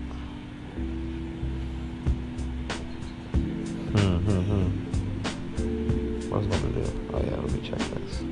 Hmm, 3.94 4.16
hmm, 4.18 4.40
hmm. 4.50 6.30
What 6.30 6.40
was 6.40 6.46
gonna 6.48 6.72
do? 6.72 6.84
Oh 7.12 7.20
yeah, 7.22 7.36
let 7.36 7.50
me 7.52 7.60
check 7.60 7.78
this. 7.78 8.22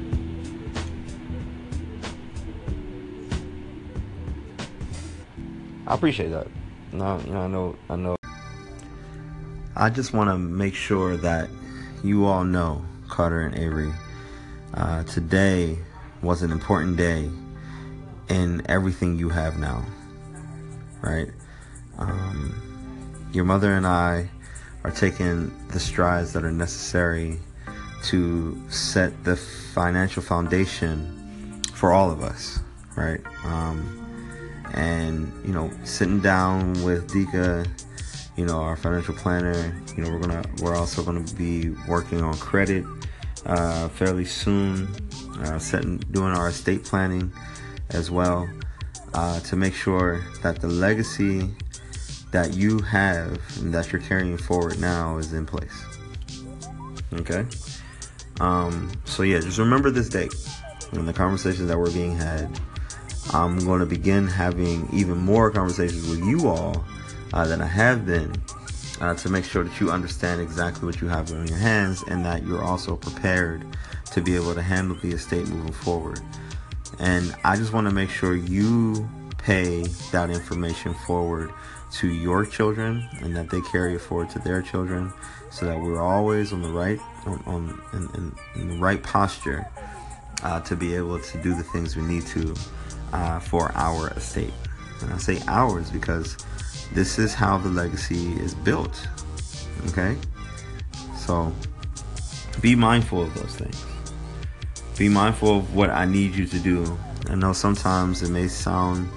I 5.95 5.97
appreciate 5.97 6.31
that. 6.31 6.49
No, 6.93 7.05
I 7.05 7.47
know, 7.47 7.77
I 7.89 7.95
know. 7.95 8.17
I 9.77 9.91
just 9.91 10.13
want 10.13 10.29
to 10.29 10.37
make 10.37 10.75
sure 10.75 11.17
that 11.19 11.49
you 12.03 12.27
all 12.27 12.43
know, 12.43 12.85
Carter 13.09 13.43
and 13.43 13.57
Avery, 13.57 13.93
uh, 14.75 15.05
today 15.05 15.79
was 16.21 16.43
an 16.43 16.51
important 16.51 16.97
day 16.97 17.31
in 18.29 18.63
everything 18.69 19.21
you 19.21 19.29
have 19.29 19.57
now, 19.57 19.87
right? 21.01 21.29
Um, 21.97 23.31
your 23.33 23.45
mother 23.45 23.73
and 23.75 23.87
I 23.87 24.29
are 24.83 24.91
taking 24.91 25.53
the 25.69 25.79
strides 25.79 26.33
that 26.33 26.45
are 26.45 26.51
necessary 26.51 27.39
to 28.07 28.61
set 28.69 29.23
the 29.23 29.37
financial 29.37 30.25
foundation 30.25 31.63
for 31.73 31.93
all 31.93 32.11
of 32.11 32.21
us, 32.21 32.59
right? 32.97 33.21
Um, 33.45 34.04
and 34.73 35.33
you 35.45 35.53
know, 35.53 35.71
sitting 35.85 36.21
down 36.21 36.73
with 36.83 37.11
Dika, 37.11 37.69
you 38.37 38.47
know, 38.47 38.59
our 38.59 38.77
financial 38.77 39.15
planner, 39.15 39.75
you 39.97 40.03
know, 40.03 40.11
we're 40.11 40.21
gonna, 40.21 40.45
we're 40.63 40.77
also 40.77 41.03
gonna 41.03 41.25
be 41.37 41.71
working 41.87 42.23
on 42.23 42.37
credit 42.39 42.85
uh, 43.47 43.89
fairly 43.89 44.25
soon, 44.25 44.89
uh, 45.41 45.59
setting, 45.59 45.99
doing 46.11 46.33
our 46.33 46.49
estate 46.49 46.85
planning 46.85 47.33
as 47.91 48.11
well, 48.11 48.49
uh, 49.13 49.41
to 49.41 49.57
make 49.57 49.75
sure 49.75 50.25
that 50.43 50.61
the 50.61 50.69
legacy 50.69 51.49
that 52.33 52.55
you 52.55 52.81
have 52.81 53.39
and 53.59 53.73
that 53.73 53.93
you're 53.93 54.03
carrying 54.03 54.37
forward 54.37 54.81
now 54.81 55.19
is 55.19 55.33
in 55.33 55.47
place. 55.47 55.85
Okay. 57.13 57.47
Um, 58.41 58.91
so 59.05 59.23
yeah, 59.23 59.39
just 59.39 59.59
remember 59.59 59.91
this 59.91 60.09
date 60.09 60.35
and 60.93 61.07
the 61.07 61.13
conversations 61.13 61.69
that 61.69 61.79
were 61.79 61.91
being 61.91 62.17
had. 62.17 62.49
I'm 63.35 63.59
going 63.59 63.81
to 63.81 63.87
begin 63.87 64.29
having 64.29 64.89
even 64.93 65.19
more 65.19 65.51
conversations 65.51 66.09
with 66.09 66.25
you 66.25 66.47
all 66.47 66.85
uh, 67.33 67.45
than 67.49 67.61
I 67.61 67.67
have 67.67 68.07
been 68.07 68.33
uh, 69.01 69.15
to 69.15 69.29
make 69.29 69.45
sure 69.45 69.65
that 69.65 69.81
you 69.81 69.91
understand 69.91 70.41
exactly 70.41 70.87
what 70.87 71.01
you 71.01 71.09
have 71.09 71.29
in 71.33 71.49
your 71.49 71.59
hands 71.59 72.05
and 72.07 72.25
that 72.25 72.47
you're 72.47 72.63
also 72.63 72.95
prepared 72.95 73.67
to 74.13 74.21
be 74.21 74.37
able 74.37 74.55
to 74.55 74.63
handle 74.63 74.97
the 75.03 75.11
estate 75.11 75.49
moving 75.49 75.73
forward. 75.73 76.21
And 77.01 77.35
I 77.43 77.57
just 77.57 77.73
want 77.73 77.89
to 77.89 77.93
make 77.93 78.09
sure 78.09 78.37
you 78.37 79.09
pay 79.37 79.83
that 80.13 80.31
information 80.31 80.95
forward 80.95 81.53
to 81.95 82.07
your 82.07 82.47
children 82.47 83.09
and 83.21 83.35
that 83.35 83.51
they 83.51 83.61
carry 83.63 83.97
it 83.97 84.01
forward 84.01 84.31
to 84.31 84.39
their 84.39 84.63
children 84.63 85.13
so 85.51 85.67
that 85.67 85.77
we're 85.81 86.01
always 86.01 86.53
on 86.53 86.63
the 86.63 86.71
right 86.71 87.01
on, 87.27 87.43
on 87.47 87.83
in, 87.95 88.09
in, 88.15 88.35
in 88.63 88.69
the 88.69 88.79
right 88.79 89.03
posture 89.03 89.69
uh, 90.45 90.61
to 90.61 90.77
be 90.77 90.95
able 90.95 91.19
to 91.19 91.43
do 91.43 91.53
the 91.53 91.65
things 91.65 91.97
we 91.97 92.03
need 92.03 92.25
to 92.27 92.55
uh, 93.15 93.39
for 93.41 93.73
our 93.75 94.11
estate 94.11 94.53
and 95.01 95.13
i 95.13 95.17
say 95.17 95.41
ours 95.49 95.91
because 95.91 96.37
this 96.93 97.19
is 97.19 97.35
how 97.35 97.57
the 97.57 97.69
legacy 97.69 98.33
is 98.35 98.55
built 98.55 99.09
okay 99.89 100.17
so 101.17 101.53
be 102.61 102.75
mindful 102.75 103.23
of 103.23 103.35
those 103.35 103.57
things 103.57 103.85
be 104.99 105.09
mindful 105.09 105.59
of 105.59 105.75
what 105.75 105.91
i 105.91 106.05
need 106.05 106.35
you 106.35 106.47
to 106.47 106.59
do 106.59 106.99
i 107.29 107.35
know 107.35 107.53
sometimes 107.53 108.23
it 108.23 108.31
may 108.31 108.47
sound 108.47 109.09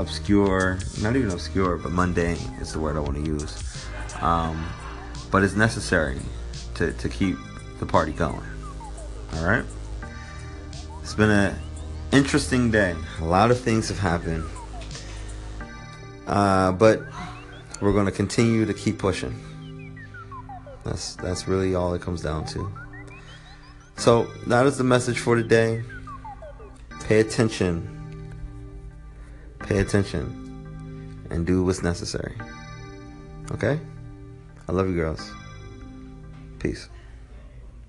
obscure, 0.00 0.78
not 1.00 1.16
even 1.16 1.30
obscure, 1.30 1.76
but 1.76 1.92
mundane 1.92 2.38
is 2.60 2.72
the 2.72 2.80
word 2.80 2.96
I 2.96 3.00
want 3.00 3.16
to 3.16 3.30
use. 3.30 3.86
Um, 4.20 4.68
but 5.30 5.42
it's 5.42 5.54
necessary 5.54 6.18
to, 6.74 6.92
to 6.92 7.08
keep 7.08 7.36
the 7.78 7.86
party 7.86 8.12
going. 8.12 8.42
All 9.34 9.44
right. 9.44 9.64
It's 11.02 11.14
been 11.14 11.30
an 11.30 11.56
interesting 12.12 12.70
day. 12.70 12.94
A 13.20 13.24
lot 13.24 13.50
of 13.50 13.60
things 13.60 13.88
have 13.88 13.98
happened. 13.98 14.44
Uh, 16.26 16.72
but 16.72 17.02
we're 17.80 17.92
going 17.92 18.06
to 18.06 18.12
continue 18.12 18.64
to 18.64 18.74
keep 18.74 18.98
pushing. 18.98 19.34
That's 20.84 21.16
that's 21.16 21.46
really 21.46 21.74
all 21.74 21.92
it 21.94 22.02
comes 22.02 22.22
down 22.22 22.46
to. 22.46 22.70
So 23.96 24.24
that 24.46 24.66
is 24.66 24.78
the 24.78 24.84
message 24.84 25.18
for 25.18 25.36
today. 25.36 25.82
Pay 27.04 27.20
attention. 27.20 27.96
Pay 29.60 29.78
attention 29.78 31.26
and 31.30 31.46
do 31.46 31.64
what's 31.64 31.82
necessary. 31.82 32.34
Okay? 33.52 33.78
I 34.68 34.72
love 34.72 34.88
you 34.88 34.94
girls. 34.94 35.32
Peace. 36.58 36.88